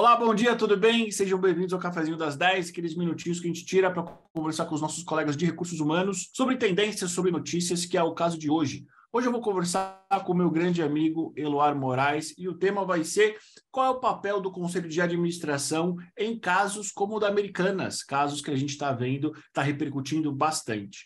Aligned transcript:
Olá, 0.00 0.16
bom 0.16 0.34
dia, 0.34 0.56
tudo 0.56 0.78
bem? 0.78 1.10
Sejam 1.10 1.38
bem-vindos 1.38 1.74
ao 1.74 1.78
Cafezinho 1.78 2.16
das 2.16 2.34
10, 2.34 2.70
aqueles 2.70 2.96
minutinhos 2.96 3.38
que 3.38 3.44
a 3.44 3.52
gente 3.52 3.66
tira 3.66 3.90
para 3.90 4.02
conversar 4.32 4.64
com 4.64 4.74
os 4.74 4.80
nossos 4.80 5.04
colegas 5.04 5.36
de 5.36 5.44
recursos 5.44 5.78
humanos 5.78 6.30
sobre 6.32 6.56
tendências, 6.56 7.10
sobre 7.10 7.30
notícias, 7.30 7.84
que 7.84 7.98
é 7.98 8.02
o 8.02 8.14
caso 8.14 8.38
de 8.38 8.48
hoje. 8.48 8.86
Hoje 9.12 9.28
eu 9.28 9.30
vou 9.30 9.42
conversar 9.42 10.02
com 10.24 10.32
o 10.32 10.34
meu 10.34 10.50
grande 10.50 10.82
amigo 10.82 11.34
Eloar 11.36 11.76
Moraes 11.76 12.34
e 12.38 12.48
o 12.48 12.54
tema 12.54 12.82
vai 12.82 13.04
ser 13.04 13.36
qual 13.70 13.86
é 13.88 13.90
o 13.90 14.00
papel 14.00 14.40
do 14.40 14.50
Conselho 14.50 14.88
de 14.88 15.02
Administração 15.02 15.96
em 16.16 16.38
casos 16.38 16.90
como 16.90 17.16
o 17.16 17.20
da 17.20 17.28
Americanas, 17.28 18.02
casos 18.02 18.40
que 18.40 18.50
a 18.50 18.56
gente 18.56 18.70
está 18.70 18.92
vendo, 18.92 19.32
está 19.48 19.60
repercutindo 19.60 20.32
bastante. 20.32 21.04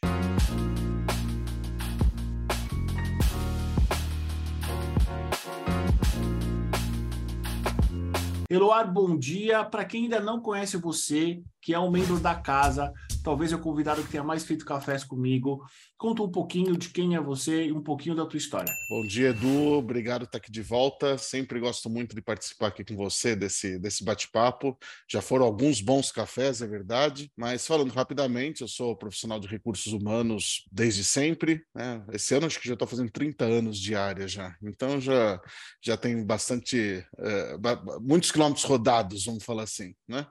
Eloar, 8.54 8.84
bom 8.92 9.18
dia. 9.18 9.64
Para 9.64 9.84
quem 9.84 10.04
ainda 10.04 10.20
não 10.20 10.40
conhece 10.40 10.76
você, 10.76 11.42
que 11.60 11.74
é 11.74 11.78
um 11.78 11.90
membro 11.90 12.20
da 12.20 12.36
casa, 12.36 12.92
talvez 13.24 13.50
é 13.50 13.56
o 13.56 13.58
convidado 13.58 14.02
que 14.04 14.10
tenha 14.10 14.22
mais 14.22 14.44
feito 14.44 14.66
cafés 14.66 15.02
comigo. 15.02 15.64
Conta 15.96 16.22
um 16.22 16.30
pouquinho 16.30 16.76
de 16.76 16.90
quem 16.90 17.16
é 17.16 17.20
você 17.20 17.64
e 17.64 17.72
um 17.72 17.82
pouquinho 17.82 18.14
da 18.14 18.26
tua 18.26 18.36
história. 18.36 18.72
Bom 18.90 19.04
dia, 19.06 19.30
Edu. 19.30 19.72
Obrigado 19.72 20.20
por 20.20 20.26
estar 20.26 20.38
aqui 20.38 20.52
de 20.52 20.60
volta. 20.60 21.16
Sempre 21.16 21.58
gosto 21.58 21.88
muito 21.88 22.14
de 22.14 22.20
participar 22.20 22.68
aqui 22.68 22.84
com 22.84 22.94
você 22.94 23.34
desse, 23.34 23.78
desse 23.78 24.04
bate-papo. 24.04 24.78
Já 25.10 25.22
foram 25.22 25.46
alguns 25.46 25.80
bons 25.80 26.12
cafés, 26.12 26.60
é 26.60 26.66
verdade. 26.66 27.32
Mas 27.34 27.66
falando 27.66 27.90
rapidamente, 27.90 28.60
eu 28.60 28.68
sou 28.68 28.94
profissional 28.94 29.40
de 29.40 29.48
recursos 29.48 29.94
humanos 29.94 30.68
desde 30.70 31.02
sempre. 31.02 31.64
Né? 31.74 32.04
Esse 32.12 32.34
ano 32.34 32.46
acho 32.46 32.60
que 32.60 32.68
já 32.68 32.74
estou 32.74 32.86
fazendo 32.86 33.10
30 33.10 33.46
anos 33.46 33.78
de 33.78 33.94
área 33.94 34.28
já. 34.28 34.54
Então 34.62 35.00
já, 35.00 35.40
já 35.82 35.96
tenho 35.96 36.22
bastante, 36.26 37.02
é, 37.18 37.56
muitos 38.02 38.30
quilômetros 38.30 38.64
rodados, 38.66 39.24
vamos 39.24 39.42
falar 39.42 39.62
assim, 39.62 39.94
né? 40.06 40.26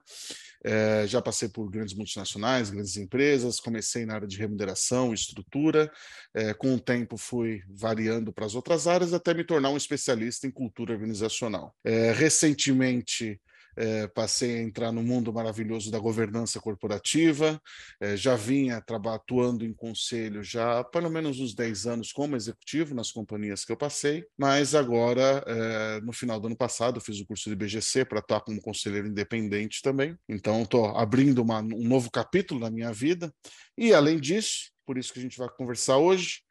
É, 0.66 1.05
já 1.08 1.21
passei 1.21 1.49
por 1.49 1.69
grandes 1.69 1.94
multinacionais, 1.94 2.69
grandes 2.69 2.83
empresas, 2.98 3.59
comecei 3.59 4.06
na 4.06 4.16
área 4.16 4.28
de 4.28 4.38
remuneração, 4.38 5.14
estrutura, 5.14 5.92
é, 6.34 6.53
com 6.53 6.76
o 6.76 6.80
tempo 6.80 7.17
fui 7.17 7.62
variando 7.70 8.31
para 8.31 8.45
as 8.45 8.56
outras 8.56 8.88
áreas 8.88 9.14
até 9.14 9.34
me 9.34 9.44
tornar 9.44 9.70
um 9.70 9.78
especialista 9.78 10.48
em 10.48 10.52
cultura 10.52 10.94
organizacional. 10.94 11.76
É, 11.84 12.11
recentemente, 12.11 13.39
é, 13.75 14.07
passei 14.07 14.57
a 14.57 14.61
entrar 14.61 14.91
no 14.91 15.03
mundo 15.03 15.33
maravilhoso 15.33 15.91
da 15.91 15.99
governança 15.99 16.59
corporativa, 16.59 17.61
é, 17.99 18.15
já 18.15 18.35
vinha 18.35 18.77
atuando 18.77 19.65
em 19.65 19.73
conselho 19.73 20.43
já 20.43 20.80
há 20.80 20.83
pelo 20.83 21.09
menos 21.09 21.39
uns 21.39 21.53
10 21.53 21.88
anos 21.88 22.11
como 22.11 22.35
executivo 22.35 22.93
nas 22.93 23.11
companhias 23.11 23.65
que 23.65 23.71
eu 23.71 23.77
passei, 23.77 24.25
mas 24.38 24.75
agora, 24.75 25.43
é, 25.47 26.02
no 26.02 26.13
final 26.13 26.39
do 26.39 26.47
ano 26.47 26.57
passado, 26.57 27.02
fiz 27.02 27.19
o 27.19 27.25
curso 27.25 27.49
de 27.49 27.55
BGC 27.55 28.05
para 28.05 28.19
atuar 28.19 28.41
como 28.41 28.61
conselheiro 28.61 29.07
independente 29.07 29.81
também, 29.81 30.17
então 30.27 30.63
estou 30.63 30.85
abrindo 30.97 31.41
uma, 31.41 31.59
um 31.59 31.87
novo 31.87 32.09
capítulo 32.11 32.59
na 32.59 32.69
minha 32.69 32.91
vida, 32.91 33.33
e 33.77 33.93
além 33.93 34.19
disso, 34.19 34.71
por 34.85 34.97
isso 34.97 35.13
que 35.13 35.19
a 35.19 35.21
gente 35.21 35.37
vai 35.37 35.49
conversar 35.49 35.97
hoje, 35.97 36.41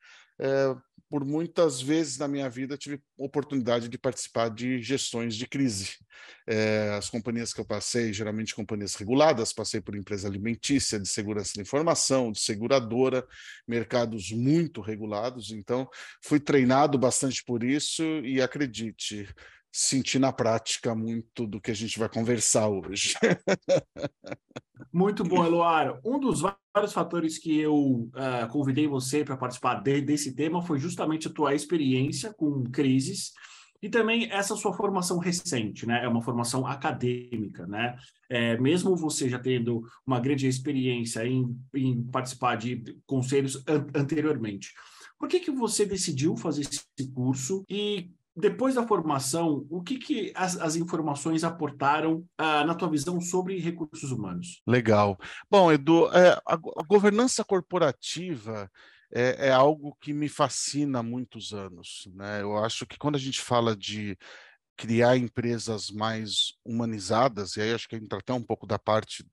é, 0.40 0.74
por 1.12 1.26
muitas 1.26 1.78
vezes 1.82 2.16
na 2.16 2.26
minha 2.26 2.48
vida 2.48 2.74
tive 2.74 2.98
oportunidade 3.18 3.86
de 3.86 3.98
participar 3.98 4.48
de 4.48 4.80
gestões 4.80 5.36
de 5.36 5.46
crise. 5.46 5.98
É, 6.46 6.94
as 6.96 7.10
companhias 7.10 7.52
que 7.52 7.60
eu 7.60 7.66
passei, 7.66 8.14
geralmente 8.14 8.54
companhias 8.54 8.94
reguladas, 8.94 9.52
passei 9.52 9.78
por 9.78 9.94
empresa 9.94 10.26
alimentícia, 10.26 10.98
de 10.98 11.06
segurança 11.06 11.52
da 11.54 11.60
informação, 11.60 12.32
de 12.32 12.40
seguradora, 12.40 13.26
mercados 13.68 14.32
muito 14.32 14.80
regulados. 14.80 15.50
Então, 15.50 15.86
fui 16.24 16.40
treinado 16.40 16.96
bastante 16.96 17.44
por 17.44 17.62
isso 17.62 18.02
e 18.24 18.40
acredite, 18.40 19.28
senti 19.72 20.18
na 20.18 20.30
prática 20.30 20.94
muito 20.94 21.46
do 21.46 21.60
que 21.60 21.70
a 21.70 21.74
gente 21.74 21.98
vai 21.98 22.08
conversar 22.08 22.68
hoje. 22.68 23.14
Muito 24.92 25.24
bom, 25.24 25.44
Eloar. 25.44 25.98
Um 26.04 26.20
dos 26.20 26.42
vários 26.42 26.92
fatores 26.92 27.38
que 27.38 27.58
eu 27.58 27.74
uh, 27.74 28.48
convidei 28.50 28.86
você 28.86 29.24
para 29.24 29.36
participar 29.36 29.76
de, 29.76 30.02
desse 30.02 30.34
tema 30.34 30.60
foi 30.60 30.78
justamente 30.78 31.28
a 31.28 31.32
tua 31.32 31.54
experiência 31.54 32.34
com 32.34 32.62
crises 32.64 33.32
e 33.80 33.88
também 33.88 34.30
essa 34.30 34.54
sua 34.54 34.72
formação 34.72 35.18
recente, 35.18 35.86
né? 35.86 36.04
É 36.04 36.08
uma 36.08 36.22
formação 36.22 36.66
acadêmica, 36.66 37.66
né? 37.66 37.96
É, 38.28 38.56
mesmo 38.58 38.94
você 38.94 39.28
já 39.28 39.38
tendo 39.38 39.82
uma 40.06 40.20
grande 40.20 40.46
experiência 40.46 41.26
em, 41.26 41.58
em 41.74 42.02
participar 42.04 42.56
de 42.56 42.82
conselhos 43.06 43.62
an 43.66 43.86
anteriormente. 43.94 44.72
Por 45.18 45.28
que, 45.28 45.40
que 45.40 45.50
você 45.50 45.84
decidiu 45.84 46.36
fazer 46.36 46.62
esse 46.62 47.12
curso 47.12 47.64
e 47.68 48.10
depois 48.34 48.74
da 48.74 48.86
formação, 48.86 49.66
o 49.68 49.82
que, 49.82 49.98
que 49.98 50.32
as, 50.34 50.58
as 50.58 50.76
informações 50.76 51.44
aportaram 51.44 52.18
uh, 52.40 52.66
na 52.66 52.74
tua 52.74 52.88
visão 52.88 53.20
sobre 53.20 53.58
recursos 53.58 54.10
humanos? 54.10 54.62
Legal. 54.66 55.18
Bom, 55.50 55.70
Edu, 55.70 56.10
é, 56.12 56.32
a, 56.46 56.54
a, 56.54 56.82
governança 56.86 57.44
corporativa 57.44 58.70
é, 59.12 59.48
é, 59.48 59.52
algo 59.52 59.96
que 60.00 60.14
me 60.14 60.28
fascina 60.28 61.00
há 61.00 61.02
muitos 61.02 61.52
anos. 61.52 62.08
Né? 62.14 62.40
Eu 62.40 62.56
acho 62.56 62.86
que 62.86 62.98
quando 62.98 63.16
a 63.16 63.20
gente 63.20 63.40
fala 63.40 63.76
de 63.76 64.16
criar 64.76 65.16
empresas 65.16 65.90
mais 65.90 66.54
humanizadas, 66.64 67.56
e 67.56 67.60
aí 67.60 67.74
acho 67.74 67.88
que 67.88 67.96
entra 67.96 68.18
até 68.18 68.32
um 68.32 68.42
pouco 68.42 68.66
da 68.66 68.78
parte 68.78 69.24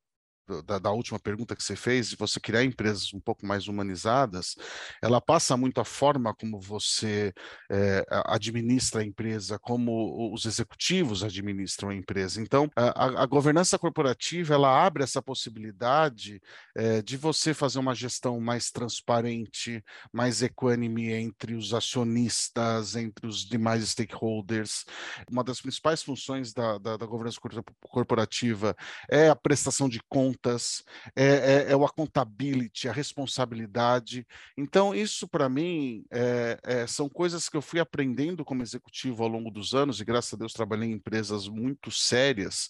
da, 0.64 0.80
da, 0.80 0.92
última 0.92 1.20
pergunta 1.20 1.56
que 1.56 1.64
você 1.64 1.76
fez, 1.76 2.10
de 2.10 2.16
você 2.16 2.40
criar 2.40 2.64
empresas 2.64 3.14
um 3.14 3.20
pouco 3.20 3.46
mais 3.46 3.68
humanizadas, 3.68 4.56
ela 5.02 5.22
passa 5.22 5.56
muito 5.56 5.80
a 5.80 5.86
forma 5.86 6.34
como 6.34 6.60
você 6.60 7.32
é, 7.72 8.04
administra 8.26 9.02
a 9.02 9.06
empresa, 9.06 9.60
como 9.60 10.34
os 10.34 10.46
executivos 10.46 11.24
administram 11.24 11.90
a 11.90 11.96
empresa. 11.96 12.42
Então, 12.42 12.70
a, 12.76 13.24
a 13.24 13.26
governança 13.26 13.78
corporativa 13.78 14.56
ela 14.56 14.86
abre 14.86 15.04
essa 15.04 15.22
possibilidade 15.22 16.42
é, 16.76 17.02
de 17.02 17.16
você 17.16 17.54
fazer 17.54 17.78
uma 17.78 17.94
gestão 17.94 18.40
mais 18.40 18.72
transparente, 18.72 19.84
mais 20.12 20.42
equânime 20.42 21.12
entre 21.12 21.54
os 21.54 21.74
acionistas, 21.74 22.96
entre 22.96 23.28
os 23.28 23.46
demais 23.46 23.88
stakeholders. 23.88 24.84
Uma 25.30 25.44
das 25.44 25.62
principais 25.62 26.02
funções 26.02 26.54
da, 26.54 26.78
da, 26.78 26.98
da 26.98 27.06
governança 27.06 27.40
corporativa 27.82 28.76
é 29.10 29.30
a 29.30 29.36
prestação 29.36 29.88
de 29.88 30.02
contas 30.10 30.39
contas, 30.40 30.84
é, 31.16 31.26
é, 31.26 31.72
é 31.72 31.76
o 31.76 31.86
accountability, 31.86 32.88
a 32.88 32.94
responsabilidade. 32.94 34.26
Então, 34.58 34.96
isso 34.96 35.28
para 35.28 35.50
mim 35.50 36.06
é, 36.12 36.60
é, 36.64 36.88
são 36.88 37.10
coisas 37.10 37.50
que 37.50 37.58
eu 37.58 37.62
fui 37.62 37.80
aprendendo 37.80 38.46
como 38.46 38.64
executivo 38.64 39.24
ao 39.24 39.30
longo 39.30 39.52
dos 39.52 39.74
anos, 39.74 40.00
e 40.00 40.06
graças 40.06 40.34
a 40.34 40.38
Deus 40.38 40.54
trabalhei 40.54 40.90
em 40.90 40.94
empresas 40.94 41.48
muito 41.48 41.92
sérias, 41.92 42.70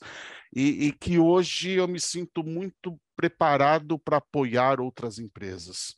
e, 0.53 0.87
e 0.87 0.91
que 0.91 1.19
hoje 1.19 1.71
eu 1.71 1.87
me 1.87 1.99
sinto 1.99 2.43
muito 2.43 2.99
preparado 3.15 3.99
para 3.99 4.17
apoiar 4.17 4.79
outras 4.79 5.19
empresas. 5.19 5.93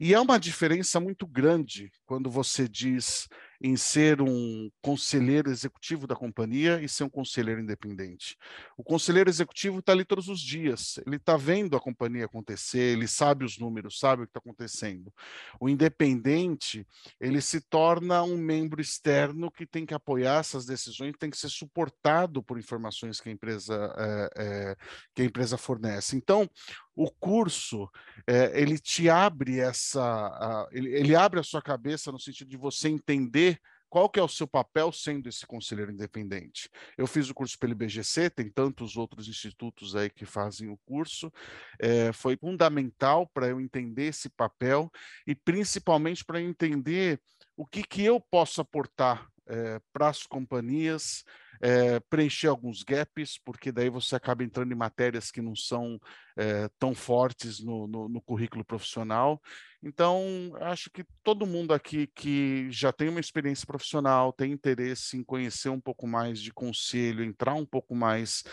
E 0.00 0.14
é 0.14 0.20
uma 0.20 0.40
diferença 0.40 0.98
muito 0.98 1.26
grande 1.26 1.90
quando 2.06 2.30
você 2.30 2.66
diz 2.66 3.28
em 3.62 3.76
ser 3.76 4.20
um 4.20 4.68
conselheiro 4.82 5.48
executivo 5.48 6.04
da 6.04 6.16
companhia 6.16 6.82
e 6.82 6.88
ser 6.88 7.04
um 7.04 7.08
conselheiro 7.08 7.60
independente. 7.60 8.36
O 8.76 8.82
conselheiro 8.82 9.30
executivo 9.30 9.78
está 9.78 9.92
ali 9.92 10.04
todos 10.04 10.26
os 10.28 10.40
dias, 10.40 10.98
ele 11.06 11.16
está 11.16 11.36
vendo 11.36 11.76
a 11.76 11.80
companhia 11.80 12.24
acontecer, 12.24 12.96
ele 12.96 13.06
sabe 13.06 13.44
os 13.44 13.58
números, 13.58 14.00
sabe 14.00 14.22
o 14.22 14.26
que 14.26 14.30
está 14.30 14.40
acontecendo. 14.40 15.12
O 15.60 15.68
independente, 15.68 16.84
ele 17.20 17.40
se 17.40 17.60
torna 17.60 18.24
um 18.24 18.36
membro 18.36 18.80
externo 18.80 19.48
que 19.48 19.64
tem 19.64 19.86
que 19.86 19.94
apoiar 19.94 20.40
essas 20.40 20.66
decisões, 20.66 21.14
tem 21.16 21.30
que 21.30 21.38
ser 21.38 21.48
suportado 21.48 22.42
por 22.42 22.58
informações 22.58 23.20
que 23.20 23.28
a 23.28 23.32
empresa, 23.32 23.94
é, 23.96 24.30
é, 24.36 24.76
que 25.14 25.22
a 25.22 25.24
empresa 25.24 25.56
fornece. 25.56 26.16
Então, 26.16 26.50
o 26.94 27.10
curso 27.10 27.88
é, 28.26 28.60
ele 28.60 28.78
te 28.78 29.08
abre 29.08 29.60
essa, 29.60 30.68
ele, 30.72 30.94
ele, 30.94 31.16
abre 31.16 31.40
a 31.40 31.42
sua 31.42 31.62
cabeça 31.62 32.12
no 32.12 32.18
sentido 32.18 32.48
de 32.48 32.56
você 32.56 32.88
entender 32.88 33.58
qual 33.88 34.08
que 34.08 34.18
é 34.18 34.22
o 34.22 34.28
seu 34.28 34.48
papel 34.48 34.90
sendo 34.90 35.28
esse 35.28 35.46
conselheiro 35.46 35.92
independente. 35.92 36.70
Eu 36.96 37.06
fiz 37.06 37.28
o 37.28 37.34
curso 37.34 37.58
pelo 37.58 37.72
IBGC, 37.72 38.30
tem 38.30 38.50
tantos 38.50 38.96
outros 38.96 39.28
institutos 39.28 39.94
aí 39.94 40.08
que 40.08 40.24
fazem 40.24 40.70
o 40.70 40.78
curso, 40.86 41.30
é, 41.78 42.10
foi 42.10 42.36
fundamental 42.38 43.28
para 43.34 43.48
eu 43.48 43.60
entender 43.60 44.06
esse 44.06 44.30
papel 44.30 44.90
e 45.26 45.34
principalmente 45.34 46.24
para 46.24 46.40
entender 46.40 47.20
o 47.54 47.66
que, 47.66 47.82
que 47.82 48.02
eu 48.02 48.18
posso 48.18 48.62
aportar 48.62 49.28
é, 49.48 49.80
para 49.92 50.08
as 50.08 50.24
companhias, 50.24 51.24
é, 51.60 52.00
preencher 52.00 52.48
alguns 52.48 52.82
gaps, 52.82 53.38
porque 53.44 53.70
daí 53.70 53.88
você 53.88 54.16
acaba 54.16 54.42
entrando 54.42 54.72
em 54.72 54.76
matérias 54.76 55.30
que 55.30 55.40
não 55.40 55.54
são 55.54 56.00
é, 56.36 56.68
tão 56.78 56.94
fortes 56.94 57.62
no, 57.62 57.86
no, 57.86 58.08
no, 58.08 58.20
currículo 58.20 58.64
profissional. 58.64 59.40
Então, 59.82 60.52
acho 60.60 60.90
que 60.90 61.04
todo 61.22 61.46
mundo 61.46 61.74
aqui 61.74 62.06
que 62.14 62.70
já 62.70 62.92
tem 62.92 63.08
uma 63.08 63.20
experiência 63.20 63.66
profissional, 63.66 64.32
tem 64.32 64.52
interesse 64.52 65.16
em 65.16 65.24
conhecer 65.24 65.68
um 65.68 65.80
pouco 65.80 66.06
mais 66.06 66.40
de 66.40 66.52
conselho, 66.52 67.24
entrar 67.24 67.54
um 67.54 67.66
pouco 67.66 67.94
mais 67.94 68.44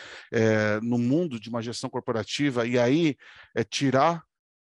no 0.82 0.98
mundo 0.98 1.40
de 1.40 1.50
uma 1.50 1.62
gestão 1.62 1.90
corporativa 1.90 2.66
e 2.66 2.80
aí 2.80 3.16
tirar 3.70 4.24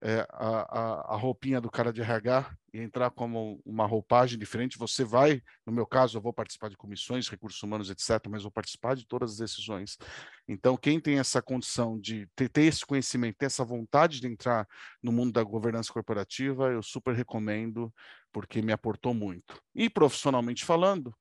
a, 0.03 0.27
a, 0.33 1.15
a, 1.15 1.17
roupinha 1.17 1.61
do 1.61 1.71
cara 1.71 1.93
de 1.93 2.01
RH 2.01 2.51
e 2.73 2.81
entrar 2.81 3.11
como 3.11 3.61
uma 3.65 3.87
roupagem 3.87 4.39
diferente, 4.39 4.79
você 4.79 5.05
vai, 5.05 5.43
no 5.67 5.73
meu 5.73 5.87
caso, 5.87 6.17
eu 6.17 6.23
vou 6.23 6.33
participar 6.33 6.69
de 6.69 6.77
comissões, 6.77 7.29
recursos 7.29 7.63
humanos, 7.63 7.91
etc., 7.91 8.27
mas 8.29 8.43
vou 8.43 8.53
participar 8.53 8.95
de 8.95 9.07
todas 9.07 9.33
as 9.33 9.39
decisões. 9.39 9.99
Então, 10.47 10.77
quem 10.77 11.01
tem 11.01 11.19
essa 11.19 11.43
condição 11.43 11.99
de 11.99 12.29
ter, 12.35 12.49
ter 12.49 12.63
esse 12.63 12.85
conhecimento, 12.85 13.39
ter 13.39 13.47
essa 13.47 13.65
vontade 13.65 14.21
de 14.21 14.27
entrar 14.27 14.67
no 15.03 15.13
mundo 15.13 15.33
da 15.33 15.43
governança 15.43 15.93
corporativa, 15.93 16.71
eu 16.71 16.83
super 16.83 17.15
recomendo, 17.15 17.93
porque 18.33 18.63
me 18.63 18.73
aportou 18.73 19.13
muito. 19.13 19.61
E 19.75 19.91
profissionalmente 19.91 20.65
falando, 20.65 21.15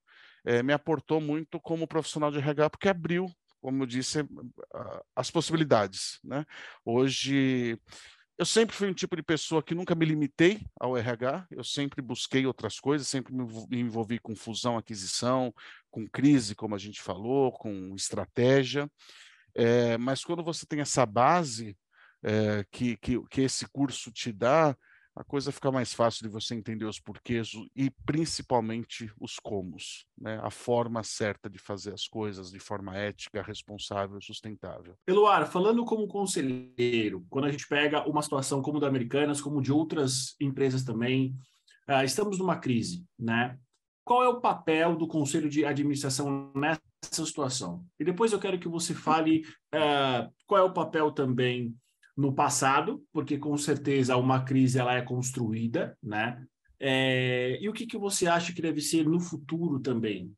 é, 0.45 0.63
me 0.63 0.73
aportou 0.73 1.19
muito 1.19 1.59
como 1.59 1.87
profissional 1.87 2.31
de 2.31 2.37
RH, 2.37 2.69
porque 2.69 2.89
abriu, 2.89 3.29
como 3.61 3.83
eu 3.83 3.87
disse, 3.87 4.19
as 5.15 5.29
possibilidades. 5.29 6.19
Né? 6.23 6.45
Hoje 6.85 7.79
eu 8.39 8.45
sempre 8.45 8.73
fui 8.73 8.89
um 8.89 8.93
tipo 8.93 9.17
de 9.17 9.21
pessoa 9.21 9.61
que 9.61 9.75
nunca 9.75 9.93
me 9.93 10.05
limitei 10.05 10.61
ao 10.79 10.95
RH, 10.95 11.45
eu 11.51 11.61
sempre 11.61 12.01
busquei 12.01 12.45
outras 12.45 12.79
coisas, 12.79 13.05
sempre 13.05 13.33
me 13.33 13.81
envolvi 13.81 14.17
com 14.17 14.33
fusão, 14.33 14.77
aquisição, 14.77 15.53
com 15.91 16.07
crise, 16.07 16.55
como 16.55 16.73
a 16.73 16.77
gente 16.77 17.01
falou, 17.01 17.51
com 17.51 17.93
estratégia. 17.95 18.89
É, 19.53 19.97
mas 19.97 20.23
quando 20.23 20.41
você 20.41 20.65
tem 20.65 20.79
essa 20.79 21.05
base 21.05 21.77
é, 22.23 22.65
que, 22.71 22.95
que, 22.95 23.21
que 23.27 23.41
esse 23.41 23.67
curso 23.67 24.09
te 24.09 24.31
dá, 24.31 24.73
a 25.15 25.23
coisa 25.23 25.51
fica 25.51 25.71
mais 25.71 25.93
fácil 25.93 26.23
de 26.23 26.31
você 26.31 26.55
entender 26.55 26.85
os 26.85 26.99
porquês 26.99 27.51
e 27.75 27.89
principalmente 28.05 29.11
os 29.19 29.37
comos, 29.37 30.05
né? 30.17 30.39
a 30.41 30.49
forma 30.49 31.03
certa 31.03 31.49
de 31.49 31.57
fazer 31.57 31.93
as 31.93 32.07
coisas 32.07 32.51
de 32.51 32.59
forma 32.59 32.95
ética, 32.95 33.41
responsável 33.41 34.17
e 34.17 34.23
sustentável. 34.23 34.95
Eloar, 35.07 35.45
falando 35.45 35.83
como 35.83 36.07
conselheiro, 36.07 37.25
quando 37.29 37.45
a 37.45 37.51
gente 37.51 37.67
pega 37.67 38.07
uma 38.07 38.21
situação 38.21 38.61
como 38.61 38.79
da 38.79 38.87
Americanas, 38.87 39.41
como 39.41 39.61
de 39.61 39.71
outras 39.71 40.35
empresas 40.39 40.83
também, 40.83 41.35
uh, 41.89 42.03
estamos 42.03 42.39
numa 42.39 42.57
crise, 42.57 43.05
né? 43.17 43.57
Qual 44.05 44.23
é 44.23 44.27
o 44.27 44.41
papel 44.41 44.95
do 44.95 45.07
conselho 45.07 45.49
de 45.49 45.65
administração 45.65 46.51
nessa 46.55 46.81
situação? 47.03 47.85
E 47.99 48.03
depois 48.03 48.31
eu 48.31 48.39
quero 48.39 48.57
que 48.57 48.67
você 48.67 48.93
fale 48.93 49.43
uh, 49.75 50.33
qual 50.47 50.61
é 50.61 50.63
o 50.63 50.73
papel 50.73 51.11
também 51.11 51.75
no 52.19 52.33
passado, 52.33 53.01
porque 53.13 53.37
com 53.37 53.57
certeza 53.57 54.17
uma 54.17 54.43
crise 54.43 54.77
ela 54.77 54.93
é 54.93 55.01
construída, 55.01 55.97
né? 56.03 56.45
É, 56.77 57.57
e 57.61 57.69
o 57.69 57.73
que, 57.73 57.87
que 57.87 57.97
você 57.97 58.27
acha 58.27 58.53
que 58.53 58.61
deve 58.61 58.81
ser 58.81 59.07
no 59.07 59.21
futuro 59.21 59.79
também? 59.79 60.29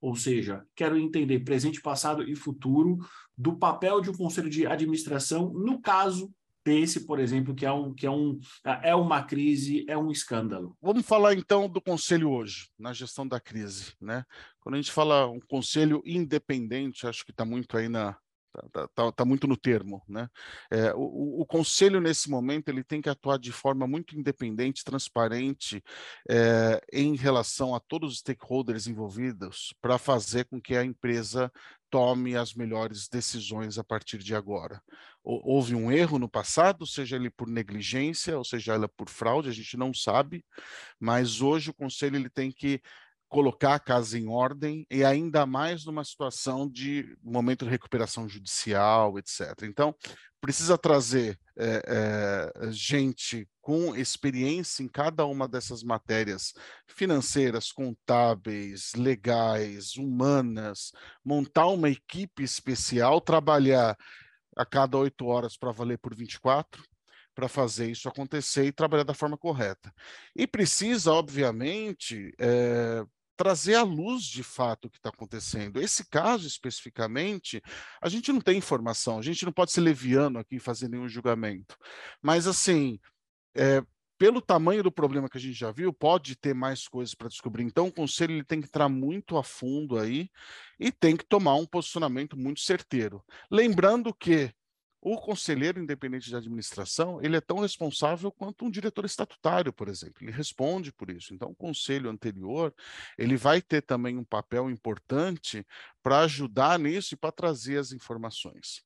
Ou 0.00 0.16
seja, 0.16 0.64
quero 0.74 0.96
entender 0.96 1.40
presente, 1.40 1.82
passado 1.82 2.22
e 2.22 2.34
futuro 2.34 2.96
do 3.36 3.54
papel 3.54 4.00
de 4.00 4.08
um 4.08 4.14
conselho 4.14 4.48
de 4.48 4.66
administração 4.66 5.52
no 5.52 5.78
caso 5.78 6.32
desse, 6.64 7.04
por 7.04 7.20
exemplo, 7.20 7.54
que 7.54 7.66
é 7.66 7.70
um 7.70 7.92
que 7.92 8.06
é 8.06 8.10
um 8.10 8.38
é 8.82 8.94
uma 8.94 9.22
crise, 9.22 9.84
é 9.86 9.96
um 9.96 10.10
escândalo. 10.10 10.74
Vamos 10.80 11.04
falar 11.04 11.34
então 11.34 11.68
do 11.68 11.82
conselho 11.82 12.30
hoje, 12.30 12.70
na 12.78 12.94
gestão 12.94 13.28
da 13.28 13.38
crise, 13.38 13.92
né? 14.00 14.24
Quando 14.58 14.76
a 14.76 14.78
gente 14.78 14.90
fala 14.90 15.28
um 15.28 15.40
conselho 15.40 16.02
independente, 16.06 17.06
acho 17.06 17.26
que 17.26 17.30
está 17.30 17.44
muito 17.44 17.76
aí 17.76 17.90
na 17.90 18.16
Está 18.64 18.88
tá, 18.88 19.12
tá 19.12 19.24
muito 19.24 19.46
no 19.46 19.56
termo, 19.56 20.02
né? 20.08 20.28
É, 20.70 20.94
o, 20.94 21.40
o, 21.40 21.46
conselho 21.46 22.00
nesse 22.00 22.30
momento 22.30 22.68
ele 22.68 22.82
tem 22.82 23.00
que 23.00 23.08
atuar 23.08 23.38
de 23.38 23.52
forma 23.52 23.86
muito 23.86 24.18
independente, 24.18 24.84
transparente 24.84 25.82
é, 26.28 26.80
em 26.92 27.16
relação 27.16 27.74
a 27.74 27.80
todos 27.80 28.12
os 28.12 28.18
stakeholders 28.18 28.86
envolvidos 28.86 29.74
para 29.80 29.98
fazer 29.98 30.44
com 30.44 30.60
que 30.60 30.76
a 30.76 30.84
empresa 30.84 31.50
tome 31.90 32.36
as 32.36 32.52
melhores 32.54 33.08
decisões 33.08 33.78
a 33.78 33.84
partir 33.84 34.18
de 34.18 34.34
agora. 34.34 34.82
Houve 35.22 35.74
um 35.74 35.90
erro 35.90 36.18
no 36.18 36.28
passado, 36.28 36.86
seja 36.86 37.16
ele 37.16 37.30
por 37.30 37.48
negligência 37.48 38.36
ou 38.36 38.44
seja 38.44 38.74
ela 38.74 38.88
por 38.88 39.08
fraude, 39.08 39.48
a 39.48 39.52
gente 39.52 39.76
não 39.76 39.92
sabe, 39.92 40.44
mas 41.00 41.40
hoje 41.40 41.70
o 41.70 41.74
conselho 41.74 42.16
ele 42.16 42.30
tem 42.30 42.52
que 42.52 42.80
colocar 43.28 43.74
a 43.74 43.80
casa 43.80 44.18
em 44.18 44.28
ordem 44.28 44.86
e 44.90 45.04
ainda 45.04 45.46
mais 45.46 45.84
numa 45.84 46.04
situação 46.04 46.68
de 46.68 47.16
momento 47.22 47.64
de 47.64 47.70
recuperação 47.70 48.28
judicial, 48.28 49.18
etc. 49.18 49.62
Então, 49.64 49.94
precisa 50.40 50.78
trazer 50.78 51.38
é, 51.58 51.82
é, 51.86 52.70
gente 52.70 53.48
com 53.60 53.96
experiência 53.96 54.82
em 54.82 54.88
cada 54.88 55.24
uma 55.26 55.48
dessas 55.48 55.82
matérias 55.82 56.52
financeiras, 56.86 57.72
contábeis, 57.72 58.92
legais, 58.94 59.96
humanas, 59.96 60.92
montar 61.24 61.66
uma 61.66 61.90
equipe 61.90 62.44
especial, 62.44 63.20
trabalhar 63.20 63.96
a 64.56 64.64
cada 64.64 64.96
oito 64.96 65.26
horas 65.26 65.56
para 65.56 65.72
valer 65.72 65.98
por 65.98 66.14
24, 66.14 66.82
para 67.34 67.48
fazer 67.48 67.90
isso 67.90 68.08
acontecer 68.08 68.66
e 68.66 68.72
trabalhar 68.72 69.04
da 69.04 69.12
forma 69.12 69.36
correta. 69.36 69.92
E 70.34 70.46
precisa, 70.46 71.12
obviamente, 71.12 72.32
é, 72.38 73.04
trazer 73.36 73.74
à 73.74 73.82
luz 73.82 74.24
de 74.24 74.42
fato 74.42 74.86
o 74.86 74.90
que 74.90 74.96
está 74.98 75.10
acontecendo. 75.10 75.80
Esse 75.80 76.08
caso 76.08 76.46
especificamente, 76.46 77.62
a 78.00 78.08
gente 78.08 78.32
não 78.32 78.40
tem 78.40 78.58
informação, 78.58 79.18
a 79.18 79.22
gente 79.22 79.44
não 79.44 79.52
pode 79.52 79.72
ser 79.72 79.80
leviano 79.80 80.38
aqui 80.38 80.56
e 80.56 80.60
fazer 80.60 80.88
nenhum 80.88 81.08
julgamento. 81.08 81.76
Mas 82.22 82.46
assim, 82.46 82.98
é, 83.54 83.82
pelo 84.18 84.40
tamanho 84.40 84.82
do 84.82 84.90
problema 84.90 85.28
que 85.28 85.36
a 85.36 85.40
gente 85.40 85.54
já 85.54 85.70
viu, 85.70 85.92
pode 85.92 86.36
ter 86.36 86.54
mais 86.54 86.88
coisas 86.88 87.14
para 87.14 87.28
descobrir. 87.28 87.64
Então, 87.64 87.88
o 87.88 87.92
conselho 87.92 88.32
ele 88.32 88.44
tem 88.44 88.60
que 88.60 88.66
entrar 88.66 88.88
muito 88.88 89.36
a 89.36 89.42
fundo 89.42 89.98
aí 89.98 90.30
e 90.80 90.90
tem 90.90 91.16
que 91.16 91.24
tomar 91.24 91.54
um 91.56 91.66
posicionamento 91.66 92.36
muito 92.36 92.60
certeiro. 92.60 93.22
Lembrando 93.50 94.14
que 94.14 94.50
o 95.08 95.16
conselheiro 95.16 95.80
independente 95.80 96.28
de 96.28 96.34
administração, 96.34 97.22
ele 97.22 97.36
é 97.36 97.40
tão 97.40 97.60
responsável 97.60 98.32
quanto 98.32 98.64
um 98.64 98.70
diretor 98.70 99.04
estatutário, 99.04 99.72
por 99.72 99.86
exemplo. 99.86 100.16
Ele 100.20 100.32
responde 100.32 100.92
por 100.92 101.10
isso. 101.10 101.32
Então, 101.32 101.50
o 101.50 101.54
conselho 101.54 102.10
anterior, 102.10 102.74
ele 103.16 103.36
vai 103.36 103.62
ter 103.62 103.82
também 103.82 104.18
um 104.18 104.24
papel 104.24 104.68
importante 104.68 105.64
para 106.02 106.22
ajudar 106.22 106.76
nisso 106.80 107.14
e 107.14 107.16
para 107.16 107.30
trazer 107.30 107.78
as 107.78 107.92
informações. 107.92 108.82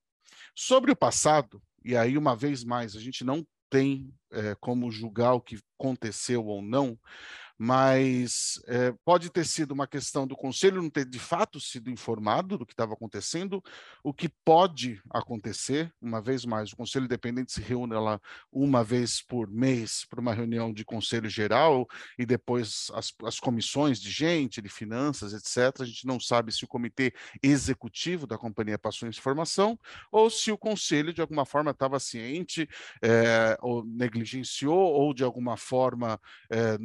Sobre 0.55 0.93
o 0.93 0.97
passado, 0.97 1.63
e 1.83 1.97
aí, 1.97 2.19
uma 2.19 2.37
vez 2.37 2.65
mais, 2.65 2.95
a 2.95 3.01
gente 3.01 3.25
não 3.25 3.43
tem 3.71 4.13
é, 4.31 4.55
como 4.57 4.91
julgar 4.91 5.33
o 5.33 5.41
que 5.41 5.59
aconteceu 5.79 6.45
ou 6.45 6.61
não, 6.61 6.99
mas 7.63 8.59
é, 8.69 8.91
pode 9.05 9.29
ter 9.29 9.45
sido 9.45 9.73
uma 9.73 9.87
questão 9.87 10.27
do 10.27 10.35
conselho 10.35 10.81
não 10.81 10.89
ter 10.89 11.05
de 11.05 11.19
fato 11.19 11.61
sido 11.61 11.91
informado 11.91 12.57
do 12.57 12.65
que 12.65 12.73
estava 12.73 12.95
acontecendo, 12.95 13.63
o 14.03 14.15
que 14.15 14.31
pode 14.31 14.99
acontecer, 15.11 15.93
uma 16.01 16.23
vez 16.23 16.47
mais, 16.47 16.73
o 16.73 16.77
conselho 16.77 17.05
independente 17.05 17.53
se 17.53 17.61
reúne 17.61 17.93
lá 17.93 18.19
uma 18.51 18.83
vez 18.83 19.21
por 19.21 19.47
mês 19.47 20.07
para 20.09 20.23
uma 20.23 20.33
reunião 20.33 20.73
de 20.73 20.87
conselho 20.87 21.29
geral 21.29 21.87
e 22.19 22.25
depois 22.25 22.91
as, 22.95 23.13
as 23.25 23.39
comissões 23.39 24.01
de 24.01 24.11
gente, 24.11 24.63
de 24.63 24.71
finanças, 24.71 25.35
etc. 25.35 25.83
A 25.83 25.85
gente 25.85 26.07
não 26.07 26.19
sabe 26.19 26.53
se 26.53 26.65
o 26.65 26.69
comitê 26.69 27.13
executivo 27.43 28.27
da 28.27 28.39
companhia 28.39 28.79
passou 28.79 29.07
informação 29.07 29.79
ou 30.11 30.31
se 30.31 30.51
o 30.51 30.57
conselho 30.57 31.13
de 31.13 31.21
alguma 31.21 31.45
forma 31.45 31.73
estava 31.73 32.01
ciente 32.01 32.67
é, 33.03 33.59
ou 33.61 33.85
negligenciou 33.85 34.79
ou 34.79 35.13
de 35.13 35.23
alguma 35.23 35.59
forma 35.59 36.19
é, 36.51 36.79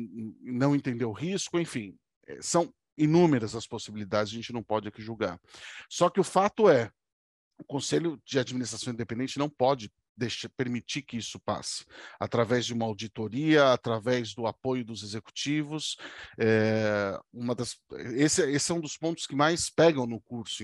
não 0.43 0.64
não 0.65 0.75
entender 0.75 1.05
o 1.05 1.11
risco, 1.11 1.59
enfim, 1.59 1.95
eh, 2.27 2.39
são 2.41 2.73
inúmeras 2.97 3.55
as 3.55 3.67
possibilidades, 3.67 4.33
a 4.33 4.35
gente 4.35 4.53
não 4.53 4.63
pode 4.63 4.87
aqui 4.87 5.01
julgar. 5.01 5.39
Só 5.89 6.09
que 6.09 6.19
o 6.19 6.23
fato 6.23 6.69
é, 6.69 6.91
o 7.59 7.63
Conselho 7.63 8.19
de 8.25 8.39
Administração 8.39 8.91
Independente 8.91 9.37
não 9.37 9.49
pode 9.49 9.91
deixa, 10.17 10.49
permitir 10.49 11.01
que 11.01 11.17
isso 11.17 11.39
passe, 11.39 11.85
através 12.19 12.65
de 12.65 12.73
uma 12.73 12.85
auditoria, 12.85 13.73
através 13.73 14.33
do 14.33 14.47
apoio 14.47 14.85
dos 14.85 15.03
executivos. 15.03 15.97
É, 16.39 17.19
uma 17.33 17.53
das, 17.53 17.77
esse, 18.15 18.41
esse 18.51 18.71
é 18.71 18.75
um 18.75 18.79
dos 18.79 18.97
pontos 18.97 19.27
que 19.27 19.35
mais 19.35 19.69
pegam 19.69 20.05
no 20.05 20.21
curso, 20.21 20.63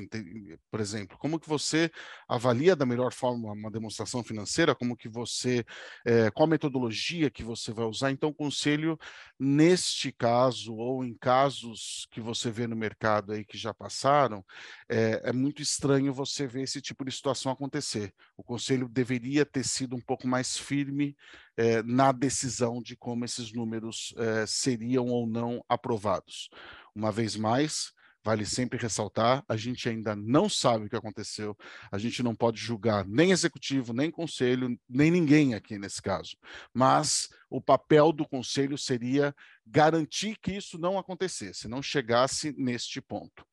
por 0.69 0.79
exemplo. 0.79 1.17
Como 1.17 1.39
que 1.39 1.49
você 1.49 1.91
avalia 2.27 2.75
da 2.75 2.85
melhor 2.85 3.13
forma 3.13 3.51
uma 3.51 3.71
demonstração 3.71 4.23
financeira? 4.23 4.75
Como 4.75 4.95
que 4.95 5.09
você, 5.09 5.65
é, 6.05 6.31
qual 6.31 6.47
metodologia 6.47 7.29
que 7.29 7.43
você 7.43 7.71
vai 7.71 7.85
usar? 7.85 8.11
Então, 8.11 8.33
conselho, 8.33 8.97
neste 9.39 10.11
caso, 10.11 10.75
ou 10.75 11.03
em 11.03 11.13
casos 11.13 12.07
que 12.11 12.21
você 12.21 12.49
vê 12.49 12.67
no 12.67 12.75
mercado 12.75 13.33
aí 13.33 13.43
que 13.45 13.57
já 13.57 13.73
passaram, 13.73 14.43
é, 14.89 15.21
é 15.25 15.33
muito 15.33 15.61
estranho 15.61 16.13
você 16.13 16.47
ver 16.47 16.63
esse 16.63 16.81
tipo 16.81 17.03
de 17.03 17.11
situação 17.11 17.51
acontecer. 17.51 18.13
O 18.37 18.43
conselho 18.43 18.87
deveria 18.87 19.40
ter 19.45 19.63
sido 19.65 19.95
um 19.95 20.01
pouco 20.01 20.27
mais 20.27 20.57
firme 20.57 21.15
eh, 21.57 21.83
na 21.83 22.11
decisão 22.11 22.81
de 22.81 22.95
como 22.95 23.25
esses 23.25 23.53
números 23.53 24.13
eh, 24.17 24.45
seriam 24.47 25.07
ou 25.07 25.27
não 25.27 25.63
aprovados. 25.67 26.49
Uma 26.95 27.11
vez 27.11 27.35
mais, 27.35 27.93
vale 28.23 28.45
sempre 28.45 28.77
ressaltar, 28.77 29.43
a 29.47 29.57
gente 29.57 29.89
ainda 29.89 30.15
não 30.15 30.47
sabe 30.47 30.85
o 30.85 30.89
que 30.89 30.95
aconteceu, 30.95 31.57
a 31.91 31.97
gente 31.97 32.21
não 32.21 32.35
pode 32.35 32.59
julgar 32.59 33.05
nem 33.05 33.31
executivo, 33.31 33.93
nem 33.93 34.11
conselho, 34.11 34.77
nem 34.87 35.09
ninguém 35.09 35.55
aqui 35.55 35.77
nesse 35.77 36.01
caso. 36.01 36.37
Mas 36.73 37.29
o 37.49 37.61
papel 37.61 38.11
do 38.11 38.27
conselho 38.27 38.77
seria 38.77 39.35
garantir 39.65 40.37
que 40.39 40.53
isso 40.53 40.77
não 40.77 40.97
acontecesse, 40.97 41.67
não 41.67 41.81
chegasse 41.81 42.53
neste 42.57 43.01
ponto. 43.01 43.45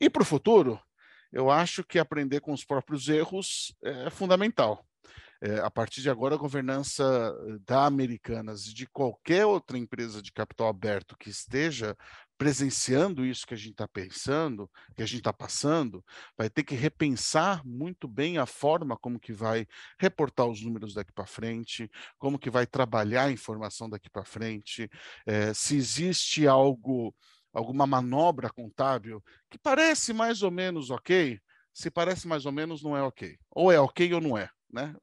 E 0.00 0.10
para 0.10 0.22
o 0.22 0.26
futuro, 0.26 0.80
eu 1.32 1.50
acho 1.50 1.84
que 1.84 1.98
aprender 1.98 2.40
com 2.40 2.52
os 2.52 2.64
próprios 2.64 3.08
erros 3.08 3.74
é 3.82 4.10
fundamental. 4.10 4.84
É, 5.40 5.60
a 5.60 5.70
partir 5.70 6.02
de 6.02 6.10
agora, 6.10 6.34
a 6.34 6.38
governança 6.38 7.34
da 7.66 7.84
Americanas 7.84 8.66
e 8.66 8.74
de 8.74 8.86
qualquer 8.86 9.44
outra 9.46 9.76
empresa 9.78 10.22
de 10.22 10.32
capital 10.32 10.68
aberto 10.68 11.16
que 11.16 11.30
esteja 11.30 11.96
presenciando 12.38 13.24
isso 13.24 13.46
que 13.46 13.54
a 13.54 13.56
gente 13.56 13.72
está 13.72 13.88
pensando, 13.88 14.70
que 14.94 15.02
a 15.02 15.06
gente 15.06 15.18
está 15.18 15.32
passando, 15.32 16.04
vai 16.36 16.50
ter 16.50 16.64
que 16.64 16.74
repensar 16.74 17.64
muito 17.64 18.06
bem 18.06 18.38
a 18.38 18.46
forma 18.46 18.96
como 18.96 19.18
que 19.18 19.32
vai 19.32 19.66
reportar 19.98 20.46
os 20.46 20.62
números 20.62 20.94
daqui 20.94 21.12
para 21.12 21.26
frente, 21.26 21.90
como 22.18 22.38
que 22.38 22.50
vai 22.50 22.66
trabalhar 22.66 23.24
a 23.24 23.32
informação 23.32 23.88
daqui 23.88 24.10
para 24.10 24.24
frente, 24.24 24.88
é, 25.26 25.54
se 25.54 25.76
existe 25.76 26.46
algo, 26.46 27.14
alguma 27.52 27.86
manobra 27.86 28.50
contábil 28.50 29.22
que 29.50 29.58
parece 29.58 30.12
mais 30.12 30.42
ou 30.42 30.50
menos 30.50 30.90
ok, 30.90 31.40
se 31.76 31.90
parece 31.90 32.26
mais 32.26 32.46
ou 32.46 32.52
menos 32.52 32.82
não 32.82 32.96
é 32.96 33.02
ok, 33.02 33.38
ou 33.50 33.70
é 33.70 33.78
ok 33.78 34.14
ou 34.14 34.20
não 34.20 34.38
é, 34.38 34.48
né? 34.72 34.96